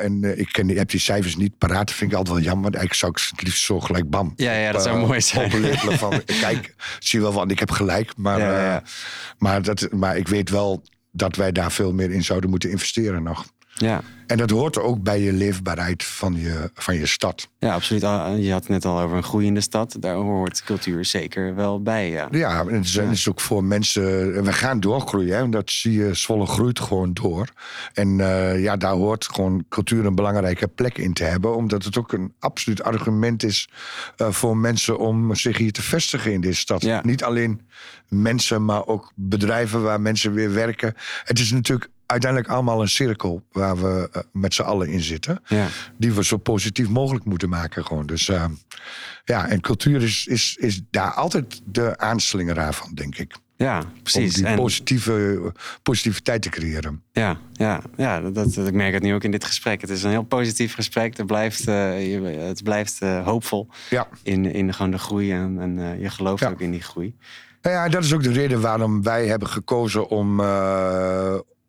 en 0.00 0.38
ik 0.38 0.48
ken, 0.52 0.68
heb 0.68 0.90
die 0.90 1.00
cijfers 1.00 1.36
niet 1.36 1.58
paraat. 1.58 1.86
Dat 1.86 1.96
vind 1.96 2.10
ik 2.10 2.16
altijd 2.16 2.34
wel 2.36 2.44
jammer. 2.44 2.62
Want 2.62 2.74
eigenlijk 2.74 3.04
zou 3.04 3.12
ik 3.12 3.36
het 3.36 3.46
liefst 3.46 3.64
zo 3.64 3.80
gelijk 3.80 4.10
bam. 4.10 4.32
Ja, 4.36 4.52
ja, 4.52 4.71
dat 4.72 4.82
zou 4.82 5.00
eh, 5.00 5.06
mooi 5.06 5.20
zijn. 5.20 5.50
van, 5.78 6.22
kijk, 6.40 6.74
zie 6.98 7.20
wel 7.20 7.32
van, 7.32 7.50
ik 7.50 7.58
heb 7.58 7.70
gelijk. 7.70 8.12
Maar, 8.16 8.38
Ja, 8.38 8.50
ja, 8.50 8.62
ja. 8.62 8.76
eh, 8.80 8.86
maar, 9.38 9.62
dat, 9.62 9.88
maar 9.90 10.16
ik 10.16 10.28
weet 10.28 10.50
wel 10.50 10.82
dat 11.10 11.36
wij 11.36 11.52
daar 11.52 11.72
veel 11.72 11.92
meer 11.92 12.10
in 12.10 12.24
zouden 12.24 12.50
moeten 12.50 12.70
investeren 12.70 13.22
nog. 13.22 13.46
Ja, 13.74 14.00
En 14.26 14.36
dat 14.36 14.50
hoort 14.50 14.78
ook 14.78 15.02
bij 15.02 15.20
je 15.20 15.32
leefbaarheid 15.32 16.04
van 16.04 16.34
je, 16.34 16.70
van 16.74 16.94
je 16.94 17.06
stad. 17.06 17.48
ja, 17.58 17.74
absoluut. 17.74 18.04
Ah, 18.04 18.42
Je 18.42 18.52
had 18.52 18.60
het 18.60 18.68
net 18.68 18.84
al 18.84 19.00
over 19.00 19.16
een 19.16 19.22
groeiende 19.22 19.60
stad. 19.60 19.96
Daar 20.00 20.14
hoort 20.14 20.62
cultuur 20.62 21.04
zeker 21.04 21.54
wel 21.54 21.82
bij, 21.82 22.10
ja. 22.10 22.28
Ja, 22.30 22.60
en 22.60 22.74
het 22.74 23.10
is, 23.10 23.28
ook 23.28 23.40
voor 23.40 23.64
mensen. 23.64 24.34
en 24.34 24.44
We 24.44 24.52
gaan 24.52 24.80
doorgroeien, 24.80 25.36
hè? 25.36 25.48
Dat 25.48 25.70
zie 25.70 25.92
je. 25.92 26.14
Zwolle 26.14 26.46
groeit 26.46 26.80
gewoon 26.80 27.12
door. 27.12 27.48
En 27.92 28.20
eh, 28.20 28.62
ja, 28.62 28.76
daar 28.76 28.94
hoort 28.94 29.26
gewoon 29.26 29.64
cultuur 29.68 30.06
een 30.06 30.14
belangrijke 30.14 30.68
plek 30.68 30.98
in 30.98 31.12
te 31.12 31.24
hebben. 31.24 31.56
Omdat 31.56 31.84
het 31.84 31.98
ook 31.98 32.12
een 32.12 32.32
absoluut 32.38 32.82
argument 32.82 33.42
is 33.42 33.68
eh, 34.16 34.30
voor 34.30 34.56
mensen 34.56 34.98
om 34.98 35.34
zich 35.34 35.58
hier 35.58 35.72
te 35.72 35.82
vestigen 35.82 36.32
in 36.32 36.40
deze 36.40 36.60
stad. 36.60 36.82
Ja. 36.82 37.00
Niet 37.04 37.24
alleen 37.24 37.60
mensen, 38.08 38.64
maar 38.64 38.86
ook 38.86 39.12
bedrijven 39.14 39.82
waar 39.82 40.00
mensen 40.00 40.32
weer 40.32 40.52
werken. 40.52 40.94
Het 41.24 41.38
is 41.38 41.52
natuurlijk 41.52 41.90
uiteindelijk 42.12 42.50
allemaal 42.50 42.80
een 42.82 42.88
cirkel 42.88 43.42
waar 43.52 43.76
we 43.82 44.08
eh, 44.12 44.22
met 44.32 44.54
z'n 44.54 44.62
allen 44.62 44.88
in 44.88 45.00
zitten. 45.00 45.40
Ja, 45.46 45.66
Die 45.98 46.12
we 46.12 46.24
zo 46.24 46.36
positief 46.36 46.88
mogelijk 46.88 47.24
moeten 47.24 47.48
maken. 47.48 47.84
Gewoon. 47.86 48.06
Dus 48.06 48.28
eh, 48.28 48.44
ja, 49.24 49.48
en 49.48 49.60
cultuur 49.60 50.02
is, 50.02 50.26
is, 50.26 50.56
is 50.60 50.82
daar 50.90 51.10
altijd 51.12 51.60
de 51.64 51.98
aanslingeraar 51.98 52.74
van, 52.74 52.90
denk 52.94 53.16
ik. 53.18 53.34
ja 53.56 53.82
precies. 54.02 54.34
Om 54.36 54.42
die 54.42 54.50
En- 54.52 54.56
positieve, 54.56 55.52
positiviteit 55.82 56.42
te 56.42 56.48
creëren. 56.48 57.02
Ja, 57.12 57.36
ja, 57.52 57.80
ja 57.96 58.20
dat, 58.20 58.54
dat, 58.54 58.66
ik 58.66 58.72
merk 58.74 58.92
het 58.94 59.02
nu 59.02 59.14
ook 59.14 59.24
in 59.24 59.30
dit 59.30 59.44
gesprek. 59.44 59.80
Het 59.80 59.90
is 59.90 60.02
een 60.02 60.10
heel 60.10 60.22
positief 60.22 60.74
gesprek. 60.74 61.16
Het 61.16 61.26
blijft, 61.26 61.68
eh, 61.68 62.12
je- 62.12 62.20
het 62.22 62.62
blijft 62.62 63.00
eh, 63.02 63.24
hoopvol 63.24 63.68
Ja. 63.90 64.08
in, 64.22 64.44
in 64.52 64.74
gewoon 64.74 64.90
de 64.90 64.98
groei. 64.98 65.32
En, 65.32 65.58
en 65.60 66.00
je 66.00 66.10
gelooft 66.10 66.42
Ja. 66.42 66.50
ook 66.50 66.60
in 66.60 66.70
die 66.70 66.82
groei. 66.82 67.14
Nou 67.62 67.76
ja, 67.76 67.88
dat 67.88 68.04
is 68.04 68.12
ook 68.12 68.22
de 68.22 68.32
reden 68.32 68.60
waarom 68.60 69.02
wij 69.02 69.26
hebben 69.26 69.48
gekozen 69.48 70.08
om, 70.08 70.40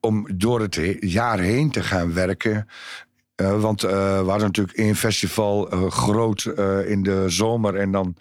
om 0.06 0.28
door 0.36 0.62
het 0.62 0.76
he- 0.76 0.98
jaar 1.00 1.40
heen 1.40 1.72
te 1.72 1.84
gaan 1.84 2.14
werken. 2.14 2.68
Eh, 3.36 3.62
want 3.62 3.84
eh, 3.84 3.92
we 4.20 4.30
hadden 4.30 4.48
natuurlijk 4.48 4.78
één 4.78 4.96
festival 4.96 5.70
eh, 5.72 5.92
groot 5.92 6.44
in 6.88 7.04
de 7.04 7.24
zomer 7.28 7.76
en 7.76 7.92
dan, 7.92 8.16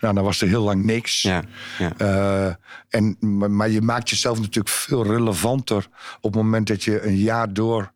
nou, 0.00 0.14
dan 0.14 0.24
was 0.24 0.40
er 0.40 0.48
heel 0.48 0.62
lang 0.62 0.84
niks. 0.84 1.22
Ja, 1.22 1.42
ja. 1.78 2.58
En, 2.88 3.16
maar, 3.50 3.70
je 3.70 3.80
maakt 3.80 4.10
jezelf 4.10 4.38
natuurlijk 4.40 4.74
veel 4.74 5.06
relevanter 5.06 5.88
op 6.20 6.32
het 6.32 6.42
moment 6.42 6.66
dat 6.66 6.84
je 6.84 7.02
een 7.06 7.16
jaar 7.16 7.52
door 7.52 7.92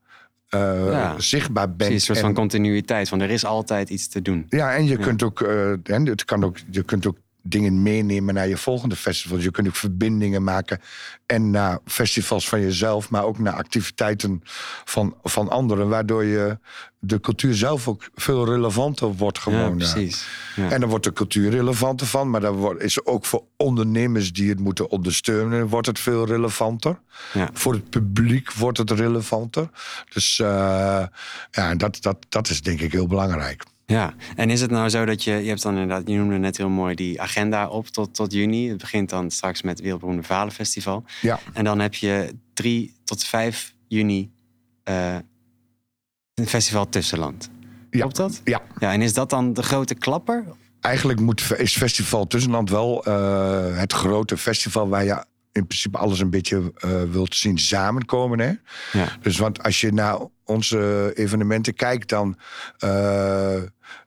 Ja. 0.49 1.15
zichtbaar 1.19 1.67
bent. 1.67 1.77
Precies, 1.77 1.95
een 1.95 2.01
soort 2.01 2.19
en- 2.19 2.25
van 2.25 2.35
continuïteit. 2.35 3.09
Van 3.09 3.21
er 3.21 3.31
is 3.31 3.45
altijd 3.45 3.91
iets 3.91 4.09
te 4.09 4.23
doen. 4.23 4.47
Ja, 4.49 4.75
en 4.75 4.85
je 4.85 4.97
kunt 4.97 5.23
ook, 5.23 5.41
en 5.83 6.07
het 6.07 6.25
kan 6.25 6.45
ook, 6.45 6.57
je 6.71 6.83
kunt 6.83 7.07
ook 7.07 7.17
dingen 7.43 7.83
meenemen 7.83 8.35
naar 8.35 8.49
je 8.49 8.57
volgende 8.57 8.97
festival. 8.97 9.39
Je 9.39 9.51
kunt 9.51 9.69
ook 9.69 9.77
verbindingen 9.77 10.45
maken 10.45 10.81
en 11.27 11.51
naar 11.51 11.79
festivals 11.85 12.49
van 12.49 12.61
jezelf, 12.61 13.11
maar 13.11 13.25
ook 13.25 13.39
naar 13.39 13.53
activiteiten 13.53 14.43
van, 14.85 15.17
van 15.23 15.49
anderen, 15.49 15.89
waardoor 15.89 16.25
je 16.25 16.59
de 16.99 17.21
cultuur 17.21 17.55
zelf 17.55 17.89
ook 17.89 18.11
veel 18.15 18.45
relevanter 18.45 19.15
wordt 19.15 19.39
gewoon. 19.39 19.79
ja. 19.79 19.93
precies. 19.93 20.27
Ja. 20.57 20.71
En 20.71 20.81
dan 20.81 20.89
wordt 20.89 21.05
de 21.05 21.13
cultuur 21.13 21.51
relevanter 21.51 22.07
van, 22.07 22.31
maar 22.31 22.41
dan 22.41 22.55
wordt, 22.55 22.83
is 22.83 23.07
ook 23.07 23.25
voor 23.25 23.45
ondernemers 23.57 24.33
die 24.33 24.49
het 24.49 24.61
moeten 24.61 24.91
ondersteunen, 24.91 25.67
wordt 25.67 25.87
het 25.87 25.99
veel 25.99 26.27
relevanter. 26.27 27.01
Ja. 27.33 27.51
Voor 27.53 27.73
het 27.73 27.91
publiek 27.91 28.53
wordt 28.53 28.79
het 28.79 28.91
relevanter. 28.91 29.71
Dus 30.09 30.39
eh, 30.39 30.47
ja, 31.51 31.75
dat, 31.75 31.99
dat, 32.01 32.17
dat 32.29 32.49
is 32.49 32.63
denk 32.63 32.81
ik 32.81 32.93
heel 32.93 33.07
belangrijk. 33.07 33.65
Ja, 33.87 34.15
en 34.37 34.51
is 34.51 34.61
het 34.61 34.71
nou 34.71 34.89
zo 34.89 35.05
dat 35.05 35.25
je, 35.25 35.33
je 35.33 35.49
hebt 35.49 35.63
dan 35.63 35.73
inderdaad, 35.73 36.09
je 36.09 36.17
noemde 36.17 36.39
net 36.39 36.57
heel 36.57 36.69
mooi 36.69 36.95
die 36.95 37.21
agenda 37.21 37.69
op 37.69 37.87
tot, 37.87 38.15
tot 38.15 38.33
juni. 38.33 38.69
Het 38.69 38.79
begint 38.79 39.11
dan 39.11 39.31
straks 39.31 39.63
met 39.63 39.73
het 39.73 39.81
Wereldberoemde 39.81 40.23
Valenfestival. 40.23 41.05
Ja. 41.21 41.41
En 41.53 41.65
dan 41.65 41.79
heb 41.79 41.95
je 41.95 42.35
3 42.53 42.95
tot 43.05 43.25
5 43.25 43.75
juni 43.89 44.31
uh, 44.89 45.17
een 46.35 46.47
festival 46.47 46.89
Tussenland. 46.89 47.51
Ja. 47.91 48.01
Klopt 48.01 48.17
dat? 48.17 48.41
Ja. 48.45 48.63
ja. 48.79 48.93
En 48.93 49.03
is 49.03 49.13
dat 49.13 49.31
dan 49.31 49.53
de 49.53 49.63
grote 49.63 49.95
klapper? 49.95 50.45
Eigenlijk 50.81 51.21
moet, 51.21 51.53
is 51.57 51.77
Festival 51.77 52.27
Tussenland 52.27 52.71
wel 52.71 53.09
uh, 53.09 53.79
het 53.79 53.93
grote 53.93 54.37
festival 54.37 54.89
waar 54.89 55.05
je 55.05 55.25
in 55.53 55.67
principe 55.67 55.99
alles 55.99 56.21
een 56.21 56.31
beetje 56.31 56.73
uh, 56.85 57.03
wilt 57.03 57.35
zien 57.35 57.59
samenkomen. 57.59 58.39
Hè? 58.39 58.53
Ja. 58.99 59.09
Dus 59.21 59.39
want 59.39 59.63
als 59.63 59.81
je 59.81 59.93
naar 59.93 60.19
onze 60.45 61.13
evenementen 61.15 61.75
kijkt, 61.75 62.09
dan, 62.09 62.39
uh, 62.85 63.63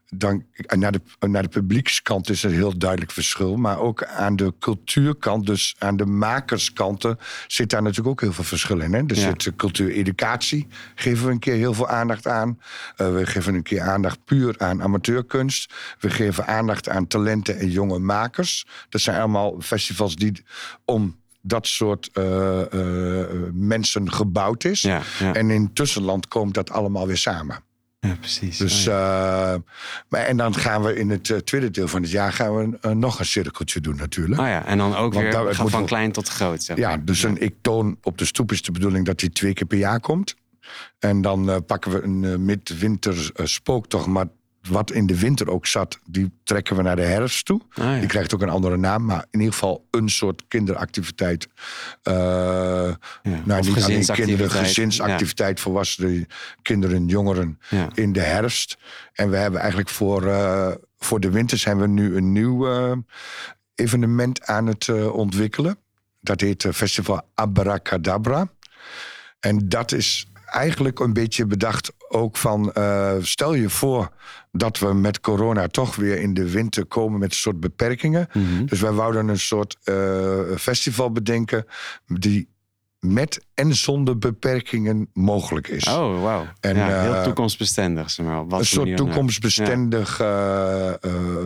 dan 0.10 0.44
naar, 0.76 0.92
de, 0.92 1.02
naar 1.28 1.42
de 1.42 1.50
publiekskant 1.50 2.30
is 2.30 2.44
er 2.44 2.52
heel 2.52 2.78
duidelijk 2.78 3.12
verschil. 3.12 3.56
Maar 3.56 3.80
ook 3.80 4.04
aan 4.06 4.36
de 4.36 4.54
cultuurkant, 4.60 5.46
dus 5.46 5.76
aan 5.80 5.98
de 5.98 6.06
makerskanten, 6.06 7.20
zit 7.48 7.70
daar 7.70 7.82
natuurlijk 7.82 8.10
ook 8.10 8.22
heel 8.22 8.34
veel 8.34 8.44
verschil 8.44 8.80
in. 8.80 8.94
Hè? 8.94 9.00
Er 9.08 9.16
Ja. 9.16 9.34
zit 9.38 9.56
cultuureducatie, 9.56 10.68
geven 10.96 11.26
we 11.26 11.32
een 11.32 11.40
keer 11.40 11.56
heel 11.56 11.74
veel 11.74 11.88
aandacht 11.88 12.28
aan. 12.28 12.60
Uh, 12.98 13.14
we 13.14 13.26
geven 13.26 13.54
een 13.54 13.64
keer 13.64 13.82
aandacht 13.82 14.26
puur 14.26 14.56
aan 14.58 14.84
amateurkunst. 14.84 15.74
We 16.00 16.10
geven 16.10 16.48
aandacht 16.48 16.90
aan 16.90 17.08
talenten 17.08 17.58
en 17.60 17.70
jonge 17.70 18.00
makers. 18.00 18.66
Dat 18.90 19.02
zijn 19.02 19.20
allemaal 19.20 19.62
festivals 19.62 20.16
die 20.16 20.44
om 20.86 21.24
dat 21.48 21.68
soort 21.68 22.10
uh, 22.14 22.62
uh, 22.74 23.24
mensen 23.54 24.12
gebouwd 24.12 24.64
is. 24.64 24.82
Ja, 24.82 25.02
ja. 25.20 25.34
En 25.34 25.50
in 25.50 25.74
tussenland 25.74 26.28
komt 26.28 26.54
dat 26.54 26.72
allemaal 26.72 27.08
weer 27.08 27.18
samen. 27.18 27.64
ja 28.00 28.16
precies. 28.20 28.58
Dus, 28.58 28.78
Oh, 28.88 28.94
ja. 28.94 29.54
uh, 29.54 29.60
maar, 30.10 30.22
en 30.22 30.38
dan 30.38 30.56
gaan 30.56 30.84
we 30.84 30.96
in 30.96 31.10
het 31.10 31.46
tweede 31.46 31.72
deel 31.72 31.88
van 31.88 32.02
het 32.02 32.12
jaar 32.12 32.34
gaan 32.34 32.56
we 32.82 32.94
nog 32.94 33.20
een 33.20 33.26
cirkeltje 33.26 33.82
doen 33.82 33.96
natuurlijk. 33.96 34.42
Oh 34.42 34.48
ja, 34.48 34.66
en 34.66 34.78
dan 34.78 34.96
ook 34.96 35.14
Want 35.14 35.24
weer 35.26 35.32
daar- 35.32 35.56
van, 35.56 35.86
klein 35.86 36.12
tot 36.12 36.28
groot. 36.30 36.64
Zeg 36.64 36.78
Ja, 36.78 36.88
maar. 36.90 37.06
dus 37.06 37.24
een 37.24 37.42
ik 37.42 37.56
toon 37.62 37.98
op 38.02 38.18
de 38.18 38.26
stoep 38.26 38.52
is 38.52 38.62
de 38.62 38.72
bedoeling 38.72 39.06
dat 39.06 39.20
hij 39.22 39.30
twee 39.30 39.54
keer 39.54 39.68
per 39.68 39.78
jaar 39.78 40.00
komt. 40.00 40.36
En 41.00 41.22
dan 41.22 41.64
pakken 41.66 41.92
we 41.92 42.02
een 42.04 42.46
midwinter 42.46 43.14
uh, 43.36 43.46
spooktocht. 43.46 44.06
Maar 44.08 44.26
wat 44.68 44.92
in 44.92 45.06
de 45.08 45.20
winter 45.20 45.50
ook 45.50 45.66
zat, 45.66 46.00
die 46.06 46.32
trekken 46.44 46.76
we 46.76 46.82
naar 46.82 46.96
de 46.96 47.02
herfst 47.02 47.46
toe. 47.46 47.62
Ah, 47.74 47.84
ja. 47.86 48.00
Die 48.00 48.08
krijgt 48.08 48.34
ook 48.34 48.42
een 48.42 48.50
andere 48.50 48.78
naam, 48.78 49.06
maar 49.06 49.26
in 49.32 49.40
ieder 49.40 49.54
geval 49.54 49.88
een 49.92 50.10
soort 50.10 50.44
kinderactiviteit. 50.48 51.48
Uh, 52.04 52.14
Ja, 53.24 53.42
nou, 53.44 53.62
niet 53.62 53.84
alleen 53.84 54.06
kinderen, 54.06 54.52
gezinsactiviteit, 54.52 55.60
volwassenen, 55.60 56.28
kinderen, 56.62 57.06
jongeren 57.06 57.60
in 57.94 58.14
de 58.14 58.22
herfst. 58.22 58.78
En 59.14 59.30
we 59.30 59.38
hebben 59.38 59.60
eigenlijk 59.60 59.90
voor, 59.90 60.24
uh, 60.24 60.72
voor 60.98 61.20
de 61.20 61.30
winter 61.30 61.58
zijn 61.58 61.80
we 61.80 61.88
nu 61.88 62.16
een 62.16 62.32
nieuw 62.32 62.68
uh, 62.68 62.98
evenement 63.76 64.46
aan 64.46 64.68
het 64.68 65.10
ontwikkelen. 65.12 65.78
Dat 66.22 66.42
heet 66.42 66.68
Festival 66.74 67.22
Abracadabra. 67.34 68.48
En 69.40 69.70
dat 69.70 69.92
is 69.92 70.28
eigenlijk 70.46 71.00
een 71.00 71.14
beetje 71.14 71.46
bedacht 71.46 71.94
ook 72.10 72.38
van... 72.38 72.72
uh, 72.78 73.12
stel 73.22 73.54
je 73.54 73.70
voor 73.70 74.10
dat 74.52 74.80
we 74.80 74.94
met 74.94 75.20
corona 75.20 75.68
toch 75.68 75.96
weer 75.96 76.20
in 76.20 76.34
de 76.34 76.50
winter 76.50 76.86
komen 76.86 77.20
met 77.20 77.30
een 77.30 77.38
soort 77.38 77.60
beperkingen. 77.60 78.28
Mhm. 78.34 78.66
Dus 78.66 78.82
wij 78.82 78.92
wouden 78.92 79.28
een 79.28 79.40
soort 79.40 79.78
uh, 79.84 80.40
festival 80.58 81.12
bedenken 81.12 81.66
die 82.08 82.48
met 83.00 83.46
en 83.54 83.76
zonder 83.76 84.18
beperkingen 84.18 85.10
mogelijk 85.14 85.68
is. 85.68 85.88
Oh, 85.88 86.22
wauw. 86.22 86.46
En, 86.60 86.76
ja, 86.76 87.02
heel 87.02 87.16
eh, 87.16 87.24
toekomstbestendig. 87.24 88.10
Zeg 88.10 88.26
maar, 88.26 88.44
een 88.48 88.66
soort 88.66 88.98
toekomstbestendig 88.98 90.22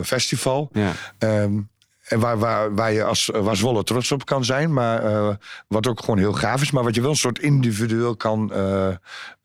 festival. 0.02 0.70
Ja. 0.72 0.92
Um, 1.18 1.68
en 2.10 2.20
waar, 2.20 2.38
waar, 2.38 2.74
waar 2.74 2.92
je 2.92 3.04
als, 3.04 3.30
waar 3.32 3.56
Zwolle 3.56 3.82
trots 3.82 4.12
op 4.12 4.24
kan 4.24 4.44
zijn. 4.44 4.72
Maar 4.72 5.04
uh, 5.04 5.28
wat 5.68 5.86
ook 5.86 6.00
gewoon 6.00 6.18
heel 6.18 6.32
gaaf 6.32 6.62
is. 6.62 6.70
Maar 6.70 6.84
wat 6.84 6.94
je 6.94 7.00
wel 7.00 7.10
een 7.10 7.16
soort 7.16 7.38
individueel 7.38 8.16
kan, 8.16 8.50
uh, 8.54 8.88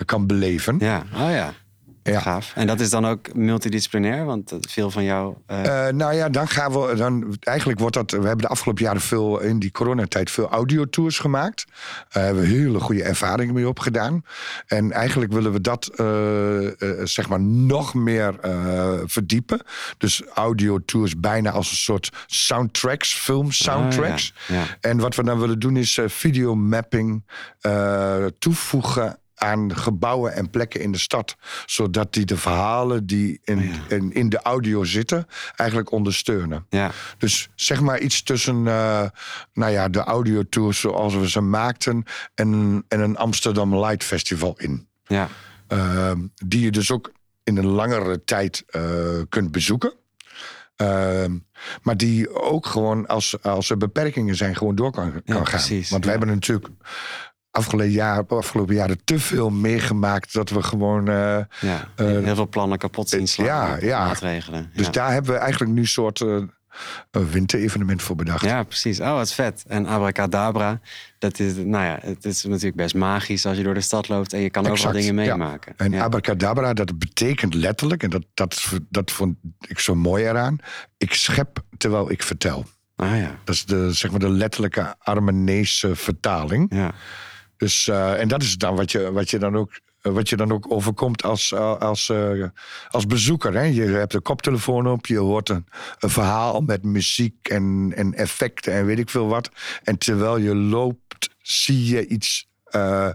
kan 0.06 0.28
beleven. 0.28 0.76
ja, 0.80 1.04
oh 1.14 1.32
ja. 1.32 1.54
Ja. 2.12 2.20
Gaaf. 2.20 2.52
En 2.56 2.68
dat 2.68 2.80
is 2.80 2.90
dan 2.90 3.06
ook 3.06 3.34
multidisciplinair, 3.34 4.26
want 4.26 4.52
eh, 4.52 4.58
veel 4.62 4.92
van 4.92 5.04
jou. 5.04 5.36
eh, 5.46 5.64
Uh, 5.64 5.88
nou 5.88 6.14
ja, 6.14 6.30
dan 6.30 6.48
gaan 6.48 6.72
we. 6.72 6.96
Dan, 6.96 7.38
eigenlijk 7.40 7.80
wordt 7.80 7.96
dat. 7.96 8.12
We 8.12 8.18
hebben 8.18 8.38
de 8.38 8.48
afgelopen 8.48 8.84
jaren 8.84 9.02
veel 9.02 9.40
in 9.40 9.60
die 9.60 9.72
coronatijd 9.72 10.32
veel 10.32 10.50
audiotours 10.50 11.20
gemaakt. 11.20 11.66
Daar 12.10 12.24
hebben 12.24 12.44
we 12.44 12.50
hele 12.50 12.80
goede 12.80 13.04
ervaringen 13.04 13.54
mee 13.54 13.68
opgedaan. 13.68 14.24
En 14.68 14.92
eigenlijk 14.92 15.34
willen 15.34 15.52
we 15.52 15.62
dat 15.62 15.92
zeg 17.04 17.30
maar 17.30 17.42
nog 17.42 17.94
meer 17.94 18.36
verdiepen. 19.06 19.62
Dus 19.98 20.24
audiotours 20.34 21.20
bijna 21.20 21.52
als 21.52 21.70
een 21.70 21.78
soort 21.78 22.12
soundtracks, 22.28 23.14
film 23.14 23.52
soundtracks. 23.52 24.34
Ah, 24.36 24.56
ja. 24.56 24.62
Ja. 24.62 24.66
En 24.80 24.98
wat 24.98 25.16
we 25.16 25.24
dan 25.24 25.40
willen 25.40 25.60
doen 25.60 25.78
is 25.78 26.00
videomapping 26.06 27.24
toevoegen 28.40 29.20
aan 29.36 29.76
gebouwen 29.76 30.34
en 30.34 30.50
plekken 30.50 30.82
in 30.82 30.92
de 30.92 30.98
stad. 30.98 31.36
Zodat 31.66 32.14
die 32.14 32.26
de 32.26 32.38
verhalen 32.38 33.06
die 33.06 33.40
in, 33.44 33.58
Oh 33.58 33.64
ja. 33.66 33.96
in, 33.96 34.14
in 34.14 34.30
de 34.30 34.40
audio 34.42 34.84
zitten, 34.84 35.28
eigenlijk 35.56 35.92
ondersteunen. 35.92 36.66
ja. 36.70 36.92
Dus 37.18 37.50
zeg 37.56 37.82
maar 37.82 38.00
iets 38.00 38.24
tussen 38.24 38.56
uh, 38.66 39.04
nou 39.54 39.72
ja, 39.72 39.90
de 39.90 40.00
audiotours 40.04 40.80
zoals 40.80 41.14
we 41.16 41.30
ze 41.30 41.42
maakten... 41.42 42.04
en, 42.36 42.84
en 42.88 43.00
een 43.00 43.18
Amsterdam 43.18 43.76
Light 43.76 44.04
Festival 44.04 44.54
in. 44.58 44.88
ja. 45.04 45.28
Uh, 45.74 46.12
die 46.46 46.62
je 46.62 46.72
dus 46.72 46.92
ook 46.92 47.12
in 47.44 47.58
een 47.58 47.66
langere 47.66 48.24
tijd 48.24 48.64
uh, 48.76 48.82
kunt 49.30 49.52
bezoeken. 49.52 49.94
Uh, 50.82 51.26
maar 51.84 51.98
die 51.98 52.42
ook 52.42 52.66
gewoon, 52.66 53.08
als, 53.08 53.42
als 53.44 53.70
er 53.70 53.78
beperkingen 53.78 54.36
zijn, 54.36 54.56
gewoon 54.56 54.76
door 54.76 54.92
kan, 54.92 55.12
kan 55.12 55.22
Ja, 55.26 55.34
gaan. 55.34 55.44
precies, 55.44 55.90
Want 55.90 56.04
we 56.06 56.12
ja. 56.12 56.18
hebben 56.18 56.36
natuurlijk 56.36 56.68
afgelopen, 57.56 57.92
jaar, 57.92 58.26
afgelopen 58.28 58.76
jaren 58.76 59.04
te 59.04 59.20
veel 59.20 59.50
meegemaakt... 59.50 60.34
dat 60.34 60.50
we 60.50 60.64
gewoon... 60.64 61.10
uh, 61.10 61.16
ja. 61.60 61.88
Eh, 61.96 62.06
heel 62.06 62.36
veel 62.36 62.48
plannen 62.48 62.78
kapot 62.78 63.10
zien 63.10 63.28
slaan. 63.28 63.46
ja, 63.46 63.78
ja. 63.80 64.06
Maatregelen. 64.06 64.72
dus 64.74 64.86
ja. 64.86 64.92
daar 64.92 65.12
hebben 65.12 65.34
we 65.34 65.38
eigenlijk 65.38 65.72
nu 65.72 65.80
een 65.80 65.88
soort 65.88 66.20
uh, 66.20 66.44
winterevenement 67.12 68.02
voor 68.02 68.16
bedacht. 68.16 68.46
Ja, 68.46 68.64
precies. 68.64 69.00
Oh, 69.00 69.14
wat 69.14 69.34
vet. 69.34 69.64
En 69.68 69.86
abracadabra, 69.86 70.80
dat 71.20 71.40
is, 71.40 71.56
nou 71.56 71.86
ja, 71.86 71.98
het 72.02 72.26
is 72.26 72.44
natuurlijk 72.44 72.76
best 72.76 72.96
magisch 72.96 73.46
als 73.46 73.58
je 73.58 73.64
door 73.64 73.74
de 73.74 73.82
stad 73.82 74.08
loopt 74.08 74.34
en 74.34 74.40
je 74.40 74.50
kan 74.50 74.68
overal 74.68 74.94
Exact, 74.94 75.06
dingen 75.06 75.26
ja. 75.26 75.36
meemaken. 75.36 75.74
En 75.78 75.92
ja. 75.92 76.04
abracadabra, 76.04 76.74
dat 76.74 77.00
betekent 77.00 77.54
letterlijk... 77.54 78.04
en 78.04 78.10
dat, 78.10 78.26
dat, 78.34 78.72
dat 78.90 79.12
vond 79.12 79.38
ik 79.68 79.80
zo 79.80 79.96
mooi 79.96 80.26
eraan... 80.26 80.58
ik 80.98 81.14
schep 81.14 81.64
terwijl 81.78 82.12
ik 82.12 82.24
vertel. 82.24 82.66
Ah 82.96 83.18
ja. 83.18 83.40
Dat 83.44 83.56
is 83.56 83.66
de, 83.66 83.94
zeg 83.94 84.12
maar 84.12 84.20
de 84.20 84.30
letterlijke 84.30 84.96
Armenese 85.00 85.96
vertaling. 85.96 86.74
Ja. 86.76 86.94
Dus, 87.58 87.88
uh, 87.88 88.20
en 88.20 88.28
dat 88.28 88.42
is 88.42 88.56
dan 88.58 88.76
wat 88.76 88.92
je, 88.92 89.12
wat 89.12 89.30
je 89.30 89.40
dan 89.40 89.56
ook. 89.56 89.84
Wat 90.02 90.30
je 90.30 90.36
dan 90.36 90.52
ook 90.52 90.72
overkomt 90.72 91.24
als, 91.24 91.54
als, 91.56 92.10
uh, 92.10 92.48
als 92.90 93.06
bezoeker. 93.06 93.54
Hè? 93.54 93.62
Je 93.62 93.82
hebt 93.82 94.14
een 94.14 94.22
koptelefoon 94.22 94.88
op, 94.88 95.06
je 95.06 95.18
hoort 95.18 95.50
een, 95.50 95.66
een 96.00 96.10
verhaal 96.10 96.62
met 96.62 96.84
muziek 96.84 97.48
en, 97.48 97.94
en 97.96 98.14
effecten 98.14 98.74
en 98.74 98.86
weet 98.86 99.00
ik 99.00 99.10
veel 99.10 99.28
wat. 99.28 99.50
En 99.84 99.98
terwijl 99.98 100.38
je 100.38 100.56
loopt, 100.56 101.30
zie 101.42 101.86
je 101.86 102.08
iets 102.08 102.48
uh, 102.76 103.10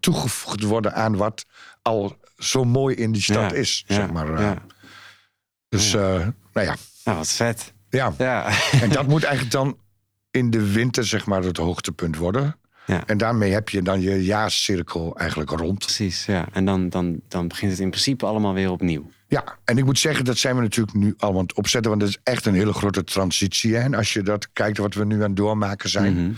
toegevoegd 0.00 0.62
worden 0.62 0.94
aan 0.94 1.16
wat 1.16 1.44
al 1.82 2.16
zo 2.38 2.64
mooi 2.64 2.94
in 2.96 3.12
die 3.12 3.22
stad 3.22 3.50
Ja, 3.50 3.56
is. 3.56 3.84
ja, 3.86 3.94
zeg 3.94 4.10
maar. 4.12 4.40
ja. 4.40 4.56
Dus, 5.68 5.92
nou 5.92 6.32
ja. 6.52 6.76
Nou, 7.04 7.18
wat 7.18 7.28
vet. 7.28 7.72
Ja. 7.90 8.14
Ja. 8.18 8.48
En 8.80 8.88
dat 8.88 9.06
moet 9.06 9.22
eigenlijk 9.22 9.54
dan 9.54 9.78
in 10.30 10.50
de 10.50 10.72
winter 10.72 11.04
zeg 11.06 11.26
maar 11.26 11.42
het 11.42 11.56
hoogtepunt 11.56 12.16
worden. 12.16 12.56
Ja. 12.86 13.02
En 13.06 13.18
daarmee 13.18 13.52
heb 13.52 13.68
je 13.68 13.82
dan 13.82 14.00
je 14.00 14.24
jaarcirkel 14.24 15.16
eigenlijk 15.18 15.50
rond. 15.50 15.78
Precies, 15.78 16.26
ja. 16.26 16.46
En 16.52 16.64
dan, 16.64 16.88
dan, 16.88 17.20
dan 17.28 17.48
begint 17.48 17.70
het 17.70 17.80
in 17.80 17.90
principe 17.90 18.26
allemaal 18.26 18.54
weer 18.54 18.70
opnieuw. 18.70 19.10
Ja, 19.28 19.44
en 19.64 19.78
ik 19.78 19.84
moet 19.84 19.98
zeggen, 19.98 20.24
dat 20.24 20.36
zijn 20.36 20.56
we 20.56 20.62
natuurlijk 20.62 20.96
nu 20.96 21.14
allemaal 21.18 21.40
aan 21.40 21.46
het 21.46 21.56
opzetten. 21.56 21.90
Want 21.90 22.02
het 22.02 22.10
is 22.10 22.18
echt 22.22 22.46
een 22.46 22.54
hele 22.54 22.72
grote 22.72 23.04
transitie. 23.04 23.74
Hè? 23.74 23.80
En 23.80 23.94
als 23.94 24.12
je 24.12 24.22
dat 24.22 24.52
kijkt 24.52 24.78
wat 24.78 24.94
we 24.94 25.04
nu 25.04 25.14
aan 25.14 25.20
het 25.20 25.36
doormaken 25.36 25.88
zijn. 25.88 26.12
Mhm. 26.12 26.32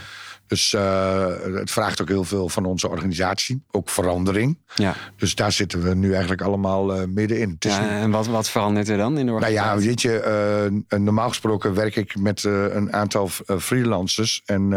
Dus 0.48 0.72
uh, 0.72 1.26
het 1.54 1.70
vraagt 1.70 2.00
ook 2.00 2.08
heel 2.08 2.24
veel 2.24 2.48
van 2.48 2.64
onze 2.64 2.88
organisatie. 2.88 3.62
Ook 3.70 3.88
verandering. 3.88 4.58
Ja. 4.74 4.94
Dus 5.16 5.34
daar 5.34 5.52
zitten 5.52 5.82
we 5.82 5.94
nu 5.94 6.11
eigenlijk 6.11 6.42
allemaal 6.42 6.96
uh, 6.96 7.04
middenin. 7.06 7.56
Ja 7.58 7.88
en 7.88 8.11
wat, 8.11 8.26
wat 8.26 8.48
verandert 8.48 8.88
er 8.88 8.96
dan 8.96 9.18
in 9.18 9.26
de 9.26 9.32
Nou 9.32 9.42
organisatie? 9.42 9.80
ja, 9.80 9.87
weet 9.87 10.02
je, 10.02 10.80
uh, 10.88 10.98
normaal 10.98 11.28
gesproken 11.28 11.74
werk 11.74 11.96
ik 11.96 12.16
met 12.16 12.44
een 12.44 12.92
aantal 12.92 13.28
freelancers 13.58 14.42
en 14.44 14.70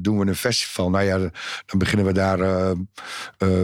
doen 0.00 0.18
we 0.18 0.26
een 0.26 0.36
festival. 0.36 0.90
Nou 0.90 1.04
ja, 1.04 1.18
dan 1.66 1.78
beginnen 1.78 2.06
we 2.06 2.12
daar 2.12 2.74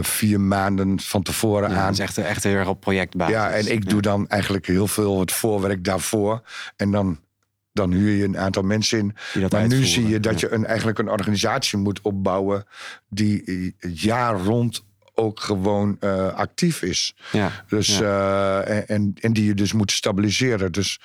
vier 0.01 0.39
maanden 0.39 0.99
van 0.99 1.23
tevoren 1.23 1.69
ja, 1.69 1.75
aan. 1.75 1.83
Dat 1.83 1.93
is 1.93 1.99
echt, 1.99 2.17
echt 2.17 2.43
heel 2.43 2.55
erg 2.55 2.67
op 2.67 2.79
projectbasis. 2.79 3.35
Ja, 3.35 3.49
en 3.49 3.71
ik 3.71 3.89
doe 3.89 4.01
dan 4.01 4.27
eigenlijk 4.27 4.65
heel 4.65 4.87
veel 4.87 5.19
het 5.19 5.31
voorwerk 5.31 5.83
daarvoor. 5.83 6.41
En 6.75 6.91
dan, 6.91 7.19
dan 7.79 7.91
huur 7.91 8.15
je 8.15 8.23
een 8.23 8.37
aantal 8.37 8.63
mensen 8.63 8.97
in. 8.99 9.15
Maar 9.49 9.67
nu 9.67 9.85
zie 9.85 10.07
je 10.07 10.19
dat 10.19 10.39
ja. 10.39 10.47
je 10.47 10.53
een, 10.55 10.65
eigenlijk 10.65 10.99
een 10.99 11.09
organisatie 11.09 11.77
moet 11.77 12.01
opbouwen 12.01 12.65
die 13.09 13.75
jaar 13.93 14.39
rond 14.39 14.87
ook 15.15 15.39
gewoon 15.39 15.97
eh, 15.99 16.33
actief 16.33 16.81
is. 16.81 17.15
Ja, 17.31 17.51
Dus, 17.67 18.01
eh, 18.01 18.89
en, 18.89 19.13
en 19.19 19.33
die 19.33 19.45
je 19.45 19.53
dus 19.53 19.73
moet 19.73 19.91
stabiliseren. 19.91 20.71
Dus 20.71 20.99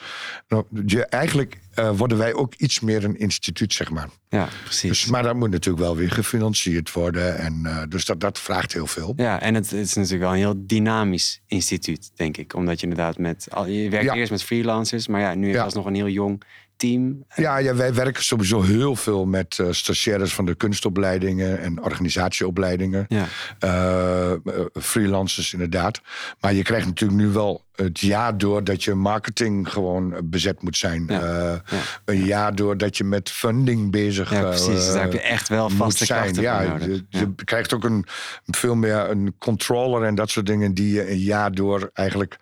nou, 0.49 0.65
je, 0.87 1.07
eigenlijk 1.07 1.59
eh, 1.75 1.91
worden 1.97 2.19
wij 2.19 2.35
ook 2.35 2.55
iets 2.55 2.81
meer 2.81 3.05
een 3.05 3.19
instituut, 3.19 3.73
zeg 3.73 3.91
maar. 3.91 4.09
ja, 4.29 4.49
precies. 4.65 4.89
Dus, 4.89 5.07
maar 5.07 5.23
dat 5.23 5.35
moet 5.35 5.51
natuurlijk 5.51 5.85
wel 5.85 5.97
weer 5.97 6.11
gefinancierd 6.11 6.93
worden. 6.93 7.39
En, 7.39 7.61
eh, 7.67 7.83
dus 7.89 8.05
dat, 8.05 8.21
dat 8.21 8.39
vraagt 8.39 8.73
heel 8.73 8.87
veel. 8.87 9.13
Ja, 9.17 9.41
en 9.41 9.55
het, 9.55 9.71
het 9.71 9.81
is 9.81 9.95
natuurlijk 9.95 10.23
wel 10.23 10.33
een 10.33 10.37
heel 10.39 10.55
dynamisch 10.67 11.41
instituut, 11.47 12.11
denk 12.15 12.37
ik. 12.37 12.55
Omdat 12.55 12.81
je 12.81 12.87
inderdaad 12.87 13.19
met... 13.19 13.47
al- 13.51 13.67
Je 13.67 13.91
werkt 13.91 14.07
Ja. 14.07 14.15
eerst 14.15 14.31
met 14.31 14.43
freelancers, 14.45 15.09
maar 15.09 15.21
ja, 15.21 15.35
nu 15.35 15.51
is 15.51 15.61
het 15.63 15.75
nog 15.75 15.87
een 15.87 15.95
heel 15.95 16.09
jong 16.09 16.43
team. 16.77 17.25
Ja, 17.35 17.57
ja, 17.59 17.75
wij 17.75 17.95
werken 17.95 18.25
sowieso 18.25 18.63
heel 18.63 18.97
veel 18.97 19.27
met 19.27 19.59
eh 19.59 19.67
stagiaires 19.71 20.35
van 20.35 20.45
de 20.45 20.55
kunstopleidingen 20.55 21.61
en 21.61 21.83
organisatieopleidingen. 21.83 23.07
Ja, 23.09 23.27
Eh, 23.59 24.33
eh, 24.33 24.39
freelancers 24.73 25.53
inderdaad. 25.53 26.01
Maar 26.41 26.55
je 26.55 26.63
krijgt 26.63 26.87
natuurlijk 26.87 27.21
nu 27.21 27.29
wel 27.29 27.65
het 27.75 28.01
jaar 28.01 28.39
door 28.39 28.65
dat 28.65 28.85
je 28.85 28.95
marketing 28.95 29.69
gewoon 29.73 30.15
bezet 30.25 30.63
moet 30.63 30.77
zijn. 30.77 31.05
Ja, 31.09 31.21
ja. 31.21 31.63
Een 32.05 32.25
jaar 32.25 32.55
door 32.55 32.77
dat 32.77 32.97
je 32.97 33.05
met 33.05 33.31
funding 33.31 33.91
bezig 33.91 34.31
ja 34.31 34.37
eh, 34.43 34.49
precies. 34.49 34.67
Dus 34.67 34.93
daar 34.93 35.03
heb 35.03 35.13
je 35.13 35.21
echt 35.21 35.49
wel 35.49 35.71
vaste 35.71 36.05
zijn. 36.05 36.21
krachten 36.23 36.43
Ja, 36.43 36.61
je, 36.61 37.05
Ja. 37.09 37.19
je 37.21 37.35
krijgt 37.45 37.75
ook 37.75 37.85
een, 37.85 38.07
veel 38.47 38.75
meer 38.75 39.11
een 39.11 39.35
controller 39.39 40.03
en 40.03 40.15
dat 40.15 40.31
soort 40.31 40.47
dingen 40.47 40.75
die 40.75 40.93
je 40.93 41.11
een 41.11 41.19
jaar 41.19 41.53
door 41.53 41.91
eigenlijk 41.93 42.39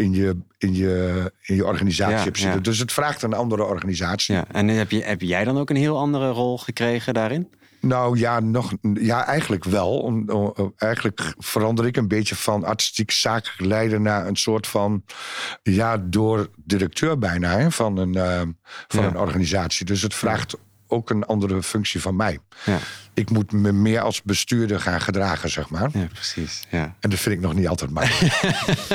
in 0.00 0.12
je, 0.12 0.36
in 0.58 0.74
je, 0.74 1.32
in 1.42 1.54
je 1.54 1.66
organisatie 1.66 2.46
Ja, 2.46 2.52
ja. 2.54 2.60
Dus 2.60 2.78
het 2.78 2.92
vraagt 2.92 3.22
een 3.22 3.32
andere 3.34 3.64
organisatie. 3.64 4.34
Ja, 4.34 4.44
en 4.52 4.68
heb, 4.68 4.90
je, 4.90 5.02
heb 5.02 5.20
jij 5.20 5.44
dan 5.44 5.58
ook 5.58 5.70
een 5.70 5.76
heel 5.76 5.98
andere 5.98 6.30
rol 6.30 6.58
gekregen 6.58 7.14
daarin? 7.14 7.48
Nou 7.80 8.18
ja, 8.18 8.40
nog, 8.40 8.72
ja, 8.94 9.26
eigenlijk 9.26 9.64
wel. 9.64 9.98
Om, 9.98 10.30
om- 10.30 10.72
eigenlijk 10.76 11.34
verander 11.38 11.86
ik 11.86 11.96
een 11.96 12.08
beetje 12.08 12.34
van 12.34 12.64
artistiek 12.64 13.10
zakelijk 13.10 13.60
leider 13.60 14.00
naar 14.00 14.26
een 14.26 14.36
soort 14.36 14.66
van, 14.66 15.04
ja, 15.62 15.96
door 15.98 16.50
directeur 16.56 17.18
bijna 17.18 17.58
hè, 17.58 17.70
van, 17.70 17.96
een, 17.96 18.14
eh, 18.14 18.42
van 18.88 19.04
een 19.04 19.18
organisatie. 19.18 19.86
Dus 19.86 20.02
het 20.02 20.14
vraagt 20.14 20.56
ook 20.90 21.10
een 21.10 21.24
andere 21.24 21.62
functie 21.62 22.00
van 22.00 22.16
mij. 22.16 22.38
Ja, 22.64 22.78
Ik 23.14 23.30
moet 23.30 23.52
me 23.52 23.72
meer 23.72 24.00
als 24.00 24.22
bestuurder 24.22 24.80
gaan 24.80 25.00
gedragen, 25.00 25.50
zeg 25.50 25.68
maar. 25.70 25.88
ja 25.92 26.06
precies. 26.12 26.62
Ja. 26.70 26.94
En 27.00 27.10
dat 27.10 27.18
vind 27.18 27.34
ik 27.34 27.40
nog 27.40 27.54
niet 27.54 27.68
altijd 27.68 27.90
makkelijk. 27.90 28.40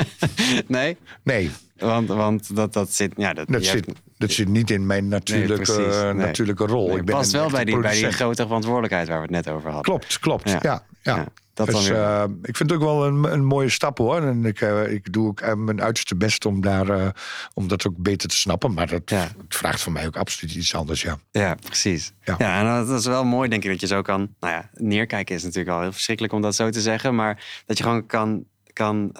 nee, 0.68 0.96
Nee, 1.22 1.50
want, 1.76 2.08
want 2.08 2.56
dat, 2.56 2.72
dat 2.72 2.92
zit... 2.92 3.12
Ja, 3.16 3.32
dat, 3.32 3.46
zit, 3.48 3.86
hebt- 3.86 4.00
dat 4.18 4.30
zit 4.30 4.48
niet 4.48 4.70
in 4.70 4.86
mijn 4.86 5.08
natuurlijke, 5.08 5.72
precies. 5.72 6.02
Nee. 6.02 6.12
natuurlijke 6.12 6.66
rol. 6.66 6.88
Nee, 6.88 6.96
ik 6.98 7.04
ben 7.04 7.14
past 7.14 7.32
wel 7.32 7.50
bij 7.50 7.64
die, 7.64 7.80
bij 7.80 7.94
die 7.94 8.12
grote 8.12 8.42
verantwoordelijkheid 8.42 9.08
waar 9.08 9.16
we 9.16 9.22
het 9.22 9.30
net 9.44 9.48
over 9.48 9.64
hadden. 9.70 9.82
Klopt, 9.82 10.18
klopt. 10.18 10.50
Ja. 10.50 10.58
Ja, 10.62 10.82
ja. 11.02 11.26
Dat 11.56 11.66
dus, 11.66 11.86
dan 11.86 11.96
eh, 11.96 12.24
ik 12.42 12.56
vind 12.56 12.70
het 12.70 12.72
ook 12.80 12.84
wel 12.84 13.06
een, 13.06 13.32
een 13.32 13.44
mooie 13.44 13.68
stap 13.68 13.98
hoor. 13.98 14.22
En 14.22 14.44
ik, 14.44 14.60
eh, 14.60 14.92
ik 14.92 15.12
doe 15.12 15.26
ook 15.28 15.40
eh, 15.40 15.54
mijn 15.54 15.82
uiterste 15.82 16.16
best 16.16 16.44
om, 16.46 16.60
daar, 16.60 17.14
om 17.54 17.68
dat 17.68 17.86
ook 17.86 17.96
beter 17.96 18.28
te 18.28 18.36
snappen. 18.36 18.74
Maar 18.74 18.86
dat 18.86 19.10
Ja. 19.10 19.20
het 19.20 19.56
vraagt 19.56 19.80
van 19.80 19.92
mij 19.92 20.06
ook 20.06 20.16
absoluut 20.16 20.54
iets 20.54 20.74
anders. 20.74 21.02
Ja. 21.02 21.18
Ja, 21.30 21.54
precies. 21.54 22.12
Ja. 22.24 22.34
Ja. 22.38 22.60
en 22.60 22.86
dat 22.86 22.98
is 22.98 23.06
wel 23.06 23.24
mooi, 23.24 23.48
denk 23.48 23.64
ik, 23.64 23.70
dat 23.70 23.80
je 23.80 23.86
zo 23.86 24.02
kan... 24.02 24.34
Nou 24.40 24.52
ja, 24.52 24.70
neerkijken 24.72 25.34
is 25.34 25.42
natuurlijk 25.42 25.76
al 25.76 25.80
heel 25.80 25.92
verschrikkelijk 25.92 26.34
om 26.34 26.40
dat 26.42 26.54
zo 26.54 26.70
te 26.70 26.80
zeggen. 26.80 27.14
Maar 27.14 27.62
dat 27.66 27.76
je 27.78 27.82
gewoon 27.84 28.06
kan, 28.06 28.44
kan 28.72 29.16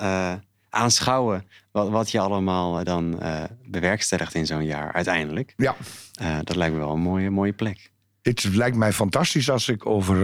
aanschouwen 0.71 1.45
wat, 1.73 1.89
wat 1.89 2.11
je 2.11 2.21
allemaal 2.21 2.85
dan 2.85 3.21
bewerkstelligt 3.65 4.35
in 4.35 4.47
zo'n 4.47 4.65
jaar 4.65 4.93
uiteindelijk. 4.93 5.55
ja, 5.57 5.77
dat 6.43 6.57
lijkt 6.57 6.75
me 6.75 6.81
wel 6.81 6.93
een 6.93 7.01
mooie, 7.01 7.31
mooie 7.31 7.53
plek. 7.53 7.91
het 8.23 8.45
lijkt 8.45 8.77
mij 8.77 8.93
fantastisch 8.93 9.51
als 9.51 9.69
ik 9.69 9.87
over 9.87 10.17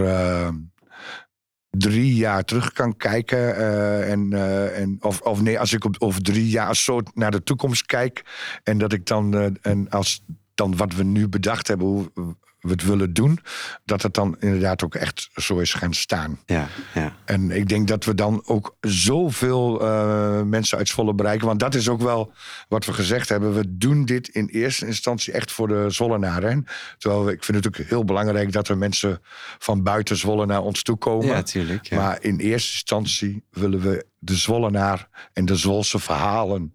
drie 1.77 2.15
jaar 2.15 2.43
terug 2.43 2.71
kan 2.71 2.95
kijken. 2.97 3.55
eh, 3.55 4.11
en, 4.11 4.33
eh, 4.33 4.79
en, 4.79 4.97
of, 5.01 5.21
of 5.21 5.41
nee, 5.41 5.59
als 5.59 5.73
ik 5.73 5.85
op, 5.85 5.95
over 5.99 6.21
drie 6.21 6.49
jaar 6.49 6.75
zo 6.75 7.01
naar 7.13 7.31
de 7.31 7.43
toekomst 7.43 7.85
kijk. 7.85 8.23
En 8.63 8.77
dat 8.77 8.93
ik 8.93 9.05
dan, 9.05 9.33
eh, 9.33 9.45
en 9.61 9.89
als 9.89 10.23
dan 10.53 10.77
wat 10.77 10.93
we 10.95 11.03
nu 11.03 11.27
bedacht 11.27 11.67
hebben, 11.67 11.87
hoe 11.87 12.35
we 12.63 12.69
het 12.71 12.83
willen 12.83 13.13
doen. 13.13 13.39
Dat 13.85 14.01
het 14.01 14.13
dan 14.13 14.35
inderdaad 14.39 14.83
ook 14.83 14.95
echt 14.95 15.29
zo 15.35 15.57
is 15.57 15.73
gaan 15.73 15.93
staan. 15.93 16.39
Ja, 16.45 16.67
ja. 16.93 17.15
En 17.25 17.51
ik 17.51 17.69
denk 17.69 17.87
dat 17.87 18.05
we 18.05 18.15
dan 18.15 18.41
ook 18.45 18.75
zoveel 18.81 19.81
eh, 19.81 20.41
mensen 20.41 20.77
uit 20.77 20.87
Zwolle 20.87 21.13
bereiken. 21.13 21.47
Want 21.47 21.59
dat 21.59 21.75
is 21.75 21.89
ook 21.89 22.01
wel 22.01 22.33
wat 22.67 22.85
we 22.85 22.93
gezegd 22.93 23.29
hebben. 23.29 23.53
We 23.53 23.77
doen 23.77 24.05
dit 24.05 24.27
in 24.27 24.47
eerste 24.47 24.85
instantie 24.85 25.33
echt 25.33 25.51
voor 25.51 25.67
de 25.67 25.85
Zwollenaren. 25.89 26.65
Terwijl 26.97 27.25
we, 27.25 27.31
ik 27.31 27.43
vind 27.43 27.57
het 27.57 27.67
ook 27.67 27.87
heel 27.87 28.05
belangrijk 28.05 28.51
dat 28.51 28.67
er 28.67 28.77
mensen 28.77 29.21
van 29.59 29.83
buiten 29.83 30.17
Zwolle 30.17 30.45
naar 30.45 30.61
ons 30.61 30.83
toe 30.83 30.97
komen. 30.97 31.27
ja 31.27 31.33
natuurlijk. 31.33 31.87
Ja. 31.87 31.97
Maar 31.97 32.17
in 32.21 32.37
eerste 32.37 32.71
instantie 32.71 33.43
willen 33.49 33.79
we 33.79 34.05
de 34.19 34.35
Zwollenaar 34.35 35.07
en 35.33 35.45
de 35.45 35.55
Zwolse 35.55 35.99
verhalen 35.99 36.73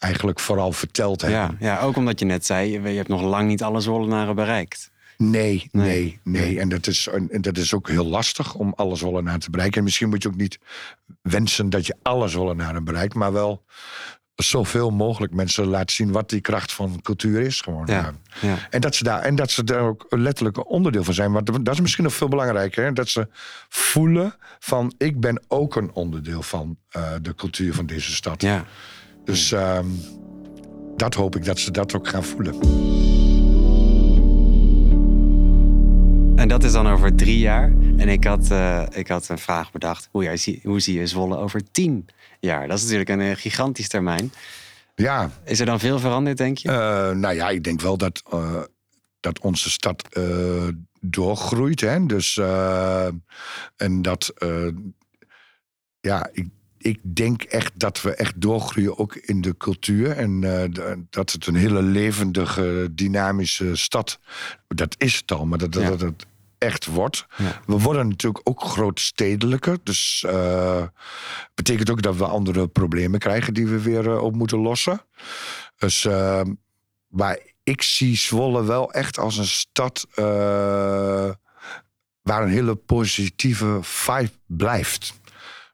eigenlijk 0.00 0.40
vooral 0.40 0.72
verteld 0.72 1.20
hebben. 1.20 1.56
ja, 1.60 1.74
ja, 1.74 1.80
ook 1.80 1.96
omdat 1.96 2.18
je 2.18 2.24
net 2.24 2.46
zei, 2.46 2.70
je 2.70 2.96
hebt 2.96 3.08
nog 3.08 3.22
lang 3.22 3.48
niet 3.48 3.62
alle 3.62 3.80
Zwollenaren 3.80 4.34
bereikt. 4.34 4.89
Nee, 5.22 5.68
Nee. 5.70 5.70
nee, 5.72 6.20
nee. 6.24 6.60
En 6.60 6.68
dat 6.68 6.86
is, 6.86 7.08
en 7.08 7.40
dat 7.40 7.56
is 7.56 7.74
ook 7.74 7.88
heel 7.88 8.06
lastig 8.06 8.54
om 8.54 8.72
alle 8.76 8.96
Zwollenaren 8.96 9.40
te 9.40 9.50
bereiken. 9.50 9.78
En 9.78 9.84
misschien 9.84 10.08
moet 10.08 10.22
je 10.22 10.28
ook 10.28 10.36
niet 10.36 10.58
wensen 11.22 11.70
dat 11.70 11.86
je 11.86 11.96
alle 12.02 12.28
Zwollenaren 12.28 12.84
bereikt, 12.84 13.14
maar 13.14 13.32
wel 13.32 13.64
zoveel 14.34 14.90
mogelijk 14.90 15.34
mensen 15.34 15.66
laten 15.66 15.94
zien 15.94 16.12
wat 16.12 16.28
die 16.30 16.40
kracht 16.40 16.72
van 16.72 17.00
cultuur 17.02 17.40
is. 17.40 17.60
Gewoon. 17.60 17.86
Ja, 17.86 18.12
ja. 18.40 18.56
En, 18.70 18.80
dat 18.80 18.94
ze 18.94 19.04
daar, 19.04 19.20
en 19.20 19.34
dat 19.34 19.50
ze 19.50 19.64
daar 19.64 19.80
ook 19.82 20.06
letterlijk 20.08 20.56
een 20.56 20.64
onderdeel 20.64 21.04
van 21.04 21.14
zijn. 21.14 21.32
Want 21.32 21.64
dat 21.64 21.74
is 21.74 21.80
misschien 21.80 22.04
nog 22.04 22.14
veel 22.14 22.28
belangrijker. 22.28 22.84
Hè? 22.84 22.92
Dat 22.92 23.08
ze 23.08 23.28
voelen 23.68 24.34
van 24.58 24.94
ik 24.98 25.20
ben 25.20 25.42
ook 25.48 25.76
een 25.76 25.90
onderdeel 25.92 26.42
van 26.42 26.76
eh, 26.88 27.12
de 27.22 27.34
cultuur 27.34 27.74
van 27.74 27.86
deze 27.86 28.14
stad. 28.14 28.42
ja. 28.42 28.64
Dus 29.24 29.52
ehm, 29.52 29.86
dat 30.96 31.14
hoop 31.14 31.36
ik 31.36 31.44
dat 31.44 31.58
ze 31.58 31.70
dat 31.70 31.94
ook 31.94 32.08
gaan 32.08 32.24
voelen. 32.24 32.58
En 36.40 36.48
dat 36.48 36.64
is 36.64 36.72
dan 36.72 36.86
over 36.86 37.14
drie 37.14 37.38
jaar. 37.38 37.72
En 37.96 38.08
ik 38.08 38.24
had, 38.24 38.50
eh, 38.50 38.82
ik 38.90 39.08
had 39.08 39.28
een 39.28 39.38
vraag 39.38 39.72
bedacht. 39.72 40.08
Hoe, 40.10 40.22
jij, 40.22 40.36
zie- 40.36 40.60
hoe 40.64 40.80
zie 40.80 40.98
je 40.98 41.06
Zwolle 41.06 41.36
over 41.36 41.70
tien 41.70 42.08
jaar? 42.38 42.68
Dat 42.68 42.76
is 42.76 42.82
natuurlijk 42.82 43.10
een 43.10 43.20
eh, 43.20 43.36
gigantisch 43.36 43.88
termijn. 43.88 44.32
Ja, 44.94 45.30
Is 45.44 45.60
er 45.60 45.66
dan 45.66 45.78
veel 45.80 45.98
veranderd, 45.98 46.36
denk 46.36 46.58
je? 46.58 46.68
Eh, 46.68 47.10
nou 47.10 47.34
ja, 47.34 47.48
ik 47.50 47.64
denk 47.64 47.80
wel 47.80 47.96
dat, 47.96 48.22
dat 49.20 49.38
onze 49.40 49.70
stad 49.70 50.08
doorgroeit. 51.00 51.80
Hè? 51.80 52.06
Dus, 52.06 52.36
en 53.76 54.02
dat, 54.02 54.32
ja, 56.00 56.28
ik, 56.32 56.46
ik 56.82 57.00
denk 57.02 57.42
echt 57.42 57.72
dat 57.74 58.02
we 58.02 58.14
echt 58.14 58.40
doorgroeien 58.40 58.98
ook 58.98 59.14
in 59.14 59.40
de 59.40 59.56
cultuur. 59.56 60.10
En 60.10 60.44
eh, 60.44 60.92
dat 61.10 61.32
het 61.32 61.46
een 61.46 61.54
hele 61.54 61.82
levendige, 61.82 62.88
dynamische 62.90 63.76
stad, 63.76 64.18
dat 64.68 64.94
is 64.98 65.16
het 65.16 65.32
al, 65.32 65.46
maar 65.46 65.58
dat, 65.58 65.72
dat, 65.72 65.82
Ja. 65.82 65.88
dat 65.88 66.00
het 66.00 66.26
echt 66.58 66.86
wordt. 66.86 67.26
Ja. 67.36 67.60
We 67.66 67.78
worden 67.78 68.08
natuurlijk 68.08 68.48
ook 68.48 68.62
grootstedelijker. 68.62 69.78
Dus 69.82 70.24
eh 70.26 70.82
betekent 71.54 71.90
ook 71.90 72.02
dat 72.02 72.16
we 72.16 72.24
andere 72.24 72.68
problemen 72.68 73.18
krijgen 73.18 73.54
die 73.54 73.66
we 73.66 73.80
weer 73.82 74.10
eh, 74.10 74.22
op 74.22 74.34
moeten 74.34 74.58
lossen. 74.58 75.00
Dus, 75.76 76.08
maar 77.08 77.38
ik 77.62 77.82
zie 77.82 78.16
Zwolle 78.16 78.64
wel 78.64 78.92
echt 78.92 79.18
als 79.18 79.38
een 79.38 79.46
stad 79.46 80.06
waar 82.22 82.42
een 82.42 82.48
hele 82.48 82.74
positieve 82.74 83.78
vibe 83.80 84.30
blijft. 84.46 85.19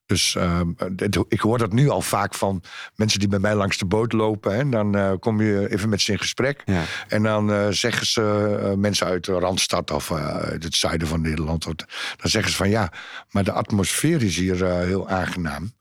Dus 0.07 0.35
eh, 0.37 0.61
dit- 0.93 1.25
ik 1.29 1.41
hoor 1.41 1.59
dat 1.59 1.73
nu 1.73 1.89
al 1.89 2.01
vaak 2.01 2.35
van 2.35 2.63
mensen 2.95 3.19
die 3.19 3.29
bij 3.29 3.39
mij 3.39 3.55
langs 3.55 3.79
de 3.79 3.85
boot 3.87 4.13
lopen. 4.13 4.55
Hè, 4.57 4.69
dan 4.69 4.95
eh, 4.97 5.13
kom 5.21 5.43
je 5.43 5.71
even 5.71 5.89
met 5.89 6.01
ze 6.01 6.13
in 6.13 6.19
gesprek. 6.19 6.63
Ja. 6.65 6.83
En 7.09 7.23
dan 7.23 7.53
eh, 7.53 7.67
zeggen 7.71 8.07
ze, 8.07 8.57
eh, 8.63 8.73
mensen 8.73 9.07
uit 9.07 9.25
de 9.25 9.33
Randstad 9.33 9.91
of 9.91 10.13
uit 10.13 10.65
het 10.65 10.75
zuiden 10.75 11.09
van 11.09 11.21
Nederland, 11.21 11.65
dan 11.65 11.77
zeggen 12.17 12.51
ze 12.51 12.57
van 12.57 12.69
ja, 12.71 12.93
maar 13.31 13.45
de 13.45 13.53
atmosfeer 13.53 14.23
is 14.23 14.37
hier 14.37 14.65
heel 14.65 15.09
aangenaam. 15.09 15.73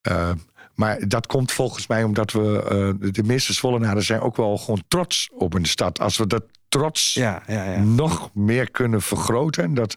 Eh, 0.00 0.30
maar 0.74 1.08
dat 1.08 1.26
komt 1.26 1.52
volgens 1.52 1.86
mij 1.86 2.02
omdat 2.04 2.32
we, 2.32 2.96
de 3.12 3.22
meeste 3.22 3.52
Zwollenaren 3.52 4.02
zijn 4.02 4.20
ook 4.20 4.36
wel 4.36 4.56
gewoon 4.58 4.82
trots 4.88 5.30
op 5.32 5.52
hun 5.52 5.66
stad. 5.66 6.00
Als 6.00 6.16
we 6.16 6.26
dat 6.26 6.42
trots 6.70 7.14
Ja, 7.14 7.42
ja, 7.46 7.64
ja. 7.64 7.78
nog 7.78 8.30
meer 8.34 8.70
kunnen 8.70 9.02
vergroten. 9.02 9.64
En 9.64 9.74
dat 9.74 9.96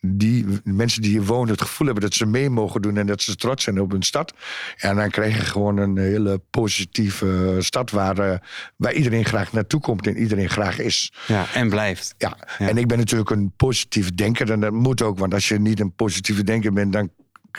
die 0.00 0.46
mensen 0.64 1.02
die 1.02 1.10
hier 1.10 1.24
wonen 1.24 1.50
het 1.50 1.60
gevoel 1.62 1.86
hebben 1.86 2.04
dat 2.04 2.14
ze 2.14 2.26
mee 2.26 2.50
mogen 2.50 2.82
doen 2.82 2.96
en 2.96 3.06
dat 3.06 3.22
ze 3.22 3.36
trots 3.36 3.64
zijn 3.64 3.80
op 3.80 3.90
hun 3.90 4.02
stad. 4.02 4.34
En 4.76 4.96
dan 4.96 5.10
krijg 5.10 5.36
je 5.36 5.44
gewoon 5.44 5.76
een 5.76 5.96
hele 5.98 6.40
positieve 6.50 7.56
stad 7.58 7.90
waar, 7.90 8.18
eh, 8.18 8.38
waar 8.76 8.92
iedereen 8.92 9.24
graag 9.24 9.52
naartoe 9.52 9.80
komt 9.80 10.06
en 10.06 10.16
iedereen 10.16 10.50
graag 10.50 10.78
is. 10.78 11.12
ja. 11.26 11.46
En 11.54 11.68
blijft. 11.68 12.14
Ja. 12.18 12.36
Ja. 12.58 12.68
en 12.68 12.76
ik 12.76 12.86
ben 12.86 12.98
natuurlijk 12.98 13.30
een 13.30 13.52
positief 13.56 14.14
denker 14.14 14.50
en 14.50 14.60
dat 14.60 14.72
moet 14.72 15.02
ook, 15.02 15.18
want 15.18 15.34
als 15.34 15.48
je 15.48 15.58
niet 15.60 15.80
een 15.80 15.94
positieve 15.94 16.44
denker 16.44 16.72
bent, 16.72 16.92
dan, 16.92 17.10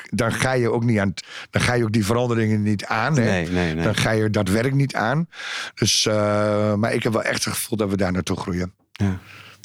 dan 0.09 0.31
ga 0.31 0.51
je 0.51 0.71
ook 0.71 0.83
niet 0.83 0.99
aan, 0.99 1.13
dan 1.49 1.61
ga 1.61 1.73
je 1.73 1.83
ook 1.83 1.91
die 1.91 2.05
veranderingen 2.05 2.61
niet 2.61 2.85
aan. 2.85 3.17
Hè? 3.17 3.23
Nee, 3.23 3.49
nee, 3.49 3.73
nee. 3.73 3.83
Dan 3.83 3.95
ga 3.95 4.11
je 4.11 4.29
dat 4.29 4.47
werk 4.49 4.73
niet 4.73 4.95
aan. 4.95 5.29
Dus, 5.73 6.05
eh, 6.05 6.73
maar 6.73 6.93
ik 6.93 7.03
heb 7.03 7.13
wel 7.13 7.23
echt 7.23 7.43
het 7.45 7.53
gevoel 7.53 7.77
dat 7.77 7.89
we 7.89 7.97
daar 7.97 8.11
naartoe 8.11 8.37
groeien. 8.37 8.73
Ja. 8.91 9.19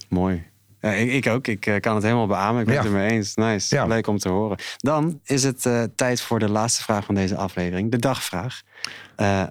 Mooi. 0.08 0.52
Ja, 0.80 0.92
ik, 0.92 1.12
ik 1.12 1.26
ook. 1.26 1.46
Ik 1.46 1.66
eh, 1.66 1.80
kan 1.80 1.94
het 1.94 2.02
helemaal 2.04 2.26
beamen. 2.26 2.60
Ik 2.60 2.66
ben 2.66 2.74
Ja. 2.74 2.82
het 2.82 2.90
ermee 2.90 3.10
eens. 3.10 3.34
Nice. 3.34 3.74
Ja. 3.74 3.86
Leuk 3.86 4.06
om 4.06 4.18
te 4.18 4.28
horen. 4.28 4.58
Dan 4.76 5.20
is 5.24 5.42
het 5.42 5.66
eh, 5.66 5.82
tijd 5.94 6.20
voor 6.20 6.38
de 6.38 6.48
laatste 6.48 6.82
vraag 6.82 7.04
van 7.04 7.14
deze 7.14 7.36
aflevering. 7.36 7.90
De 7.90 7.98
dagvraag. 7.98 8.62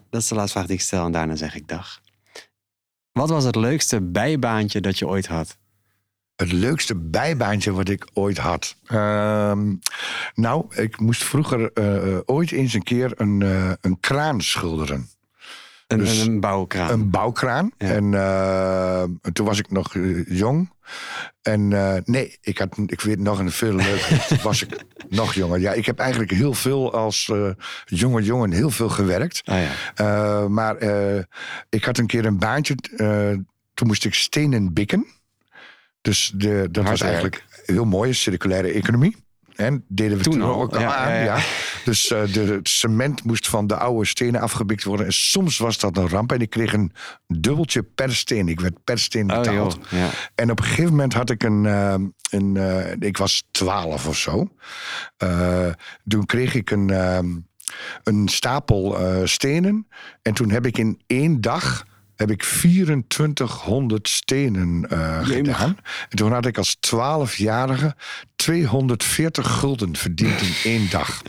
Dat 0.10 0.22
is 0.22 0.28
de 0.28 0.36
laatste 0.36 0.52
vraag 0.58 0.68
die 0.68 0.76
ik 0.76 0.82
stel 0.82 1.06
en 1.06 1.12
daarna 1.12 1.36
zeg 1.36 1.56
ik 1.56 1.68
dag. 1.68 2.02
Wat 3.12 3.30
was 3.30 3.44
het 3.44 3.56
leukste 3.56 4.02
bijbaantje 4.02 4.82
dat 4.82 5.00
je 5.00 5.08
ooit 5.08 5.28
had? 5.28 5.58
Het 6.36 6.52
leukste 6.52 6.96
bijbaantje 6.96 7.72
wat 7.72 7.90
ik 7.90 8.08
ooit 8.14 8.38
had. 8.38 8.76
Ehm, 8.86 9.74
nou, 10.34 10.66
ik 10.76 11.00
moest 11.00 11.24
vroeger 11.24 11.72
eh, 11.74 12.18
ooit 12.26 12.52
eens 12.52 12.74
een 12.74 12.84
keer 12.84 13.12
een, 13.16 13.42
eh, 13.42 13.72
een 13.82 14.00
kraan 14.00 14.42
schilderen. 14.42 15.10
Een, 15.88 15.98
Dus 16.00 16.20
een, 16.20 16.40
bouwkraan. 16.40 16.90
Een 16.90 17.10
bouwkraan. 17.10 17.72
Ja. 17.78 17.88
En 17.88 18.14
eh, 18.14 19.04
toen 19.34 19.46
was 19.46 19.60
ik 19.60 19.72
nog 19.72 19.96
eh, 19.96 20.26
jong. 20.30 20.72
En 21.42 21.74
eh, 21.74 22.02
nee, 22.06 22.38
ik, 22.42 22.58
had, 22.58 22.78
ik 22.86 23.02
weet 23.02 23.20
nog 23.20 23.40
een 23.40 23.52
veel 23.52 23.74
leuker. 23.74 24.26
toen 24.28 24.42
was 24.44 24.62
ik 24.64 24.84
nog 25.10 25.34
jonger. 25.34 25.60
Ja, 25.60 25.72
ik 25.74 25.86
heb 25.86 26.00
eigenlijk 26.00 26.32
heel 26.32 26.54
veel 26.54 26.94
als 26.94 27.30
eh, 27.34 27.50
jonge 27.86 28.22
jongen 28.24 28.52
heel 28.52 28.70
veel 28.70 28.90
gewerkt. 28.90 29.42
Oh 29.46 29.56
ja. 29.56 29.72
Eh, 29.96 30.48
maar 30.48 30.76
eh, 30.78 31.24
ik 31.70 31.84
had 31.84 31.98
een 31.98 32.08
keer 32.08 32.26
een 32.26 32.38
baantje. 32.40 32.76
eh, 32.98 33.30
toen 33.74 33.88
moest 33.88 34.06
ik 34.06 34.14
stenen 34.14 34.74
bikken. 34.74 35.06
Dus 36.02 36.32
de, 36.36 36.68
dat 36.72 36.84
was 36.84 37.00
Hard 37.00 37.02
eigenlijk 37.02 37.46
heel 37.66 37.86
mooie 37.86 38.14
circulaire 38.14 38.72
economie. 38.72 39.16
En 39.56 39.86
deden 39.88 40.18
we 40.18 40.24
Toen 40.24 40.34
toen, 40.34 40.42
al, 40.42 40.62
ook 40.62 40.74
al 40.76 40.80
ja, 40.82 40.96
aan. 40.96 41.10
ja, 41.10 41.16
Ja, 41.24 41.36
ja. 41.36 41.42
Dus 41.86 42.12
eh, 42.12 42.34
de, 42.34 42.40
het 42.40 42.70
cement 42.70 43.24
moest 43.24 43.48
van 43.48 43.68
de 43.68 43.76
oude 43.76 44.06
stenen 44.06 44.42
afgebikt 44.42 44.84
worden. 44.84 45.06
En 45.06 45.14
soms 45.14 45.58
was 45.58 45.78
dat 45.80 45.98
een 45.98 46.10
ramp. 46.10 46.32
En 46.32 46.40
ik 46.42 46.50
kreeg 46.50 46.74
een 46.74 46.92
dubbeltje 47.28 47.84
per 47.84 48.16
steen. 48.16 48.48
Ik 48.48 48.60
werd 48.60 48.84
per 48.84 49.00
steen 49.00 49.32
Oh 49.32 49.38
betaald. 49.38 49.80
En 50.36 50.52
op 50.52 50.60
een 50.60 50.66
gegeven 50.66 50.90
moment 50.92 51.14
had 51.14 51.30
ik 51.30 51.44
een. 51.44 51.66
eh, 51.66 51.94
een 52.30 52.58
eh, 52.58 52.92
ik 53.00 53.18
was 53.18 53.44
twaalf 53.52 54.08
of 54.08 54.18
zo. 54.18 54.48
Toen 56.08 56.26
kreeg 56.26 56.56
ik 56.56 56.72
een, 56.72 56.90
een 58.04 58.28
stapel 58.28 58.98
stenen. 59.24 59.88
En 60.22 60.34
toen 60.34 60.50
heb 60.50 60.66
ik 60.66 60.78
in 60.78 61.02
één 61.08 61.42
dag. 61.42 61.86
Heb 62.16 62.32
ik 62.32 62.44
2400 62.44 64.10
stenen 64.10 64.86
eh, 64.90 65.26
gedaan. 65.26 65.78
En 66.10 66.18
toen 66.18 66.32
had 66.32 66.46
ik 66.46 66.58
als 66.58 66.78
12-jarige 66.96 67.96
240 68.36 69.60
gulden 69.60 69.96
verdiend 69.96 70.42
in 70.42 70.54
één 70.64 70.90
dag. 70.90 71.22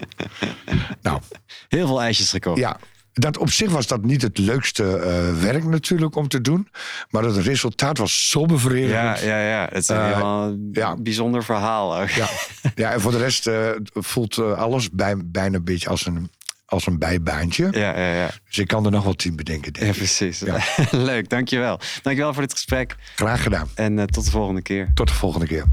nou, 1.02 1.20
Heel 1.68 1.86
veel 1.86 2.02
ijsjes 2.02 2.30
gekocht. 2.30 2.58
ja, 2.58 2.76
dat 3.12 3.38
op 3.38 3.50
zich 3.50 3.70
was 3.70 3.86
dat 3.86 4.02
niet 4.04 4.22
het 4.22 4.38
leukste 4.38 4.96
eh, 4.96 5.40
werk 5.40 5.64
natuurlijk 5.64 6.16
om 6.16 6.28
te 6.28 6.40
doen. 6.40 6.68
Maar 7.10 7.24
het 7.24 7.36
resultaat 7.36 7.98
was 7.98 8.28
zo 8.28 8.46
bevredigend. 8.46 9.20
ja, 9.20 9.38
ja. 9.38 9.48
ja. 9.48 9.64
Het 9.72 9.82
is 9.82 9.88
een 9.88 9.96
Eh, 9.96 10.48
ja. 10.72 10.96
bijzonder 10.96 11.44
verhaal 11.44 12.00
ook. 12.00 12.08
Ja, 12.08 12.28
ja 12.74 12.92
en 12.92 13.00
voor 13.00 13.12
de 13.12 13.18
rest 13.18 13.50
voelt 13.92 14.38
alles 14.38 14.90
bij, 14.90 15.16
bijna 15.24 15.56
een 15.56 15.64
beetje 15.64 15.88
als 15.88 16.06
een, 16.06 16.30
als 16.74 16.86
een 16.86 16.98
bijbaantje. 16.98 17.68
Ja, 17.70 17.98
ja, 17.98 18.12
ja. 18.14 18.30
Dus 18.48 18.58
ik 18.58 18.66
kan 18.66 18.84
er 18.84 18.90
nog 18.90 19.04
wel 19.04 19.14
tien 19.14 19.36
bedenken, 19.36 19.72
denk 19.72 19.84
Ja, 19.84 19.90
ik. 19.90 19.96
precies. 19.96 20.38
Ja. 20.38 20.56
Leuk, 20.90 21.28
dankjewel. 21.28 21.80
Dankjewel 22.02 22.32
voor 22.32 22.42
dit 22.42 22.52
gesprek 22.52 22.96
Graag 23.16 23.42
gedaan. 23.42 23.68
en 23.74 23.98
eh, 23.98 24.04
tot 24.04 24.24
de 24.24 24.30
volgende 24.30 24.62
keer. 24.62 24.90
Tot 24.94 25.08
de 25.08 25.14
volgende 25.14 25.46
keer. 25.46 25.64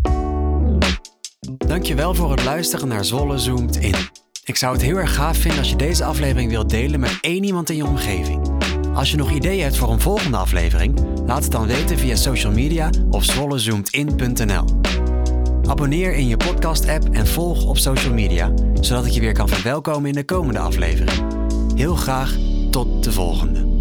Dankjewel 1.57 2.13
voor 2.15 2.31
het 2.31 2.43
luisteren 2.43 2.87
naar 2.87 3.05
Zwolle 3.05 3.37
Zoomt 3.37 3.75
In. 3.77 3.95
Ik 4.43 4.55
zou 4.55 4.73
het 4.73 4.81
heel 4.81 4.97
erg 4.97 5.13
gaaf 5.15 5.37
vinden 5.37 5.59
als 5.59 5.69
je 5.69 5.75
deze 5.75 6.03
aflevering 6.03 6.49
wilt 6.49 6.69
delen 6.69 6.99
met 6.99 7.17
één 7.21 7.43
iemand 7.43 7.69
in 7.69 7.75
je 7.75 7.85
omgeving. 7.85 8.49
Als 8.93 9.11
je 9.11 9.17
nog 9.17 9.31
ideeën 9.31 9.63
hebt 9.63 9.77
voor 9.77 9.91
een 9.91 9.99
volgende 9.99 10.37
aflevering, 10.37 10.99
laat 11.25 11.43
het 11.43 11.51
dan 11.51 11.67
weten 11.67 11.97
via 11.97 12.15
social 12.15 12.51
media 12.51 12.89
of 13.09 13.23
zwollezoomedin.nl. 13.23 14.65
Abonneer 15.71 16.13
in 16.13 16.27
je 16.27 16.37
podcast-app 16.37 17.09
en 17.09 17.27
volg 17.27 17.65
op 17.65 17.77
social 17.77 18.13
media, 18.13 18.53
zodat 18.81 19.05
ik 19.05 19.11
je 19.11 19.19
weer 19.19 19.33
kan 19.33 19.47
verwelkomen 19.47 20.09
in 20.09 20.15
de 20.15 20.23
komende 20.23 20.59
aflevering. 20.59 21.25
Heel 21.75 21.95
graag 21.95 22.37
tot 22.69 23.03
de 23.03 23.11
volgende. 23.11 23.80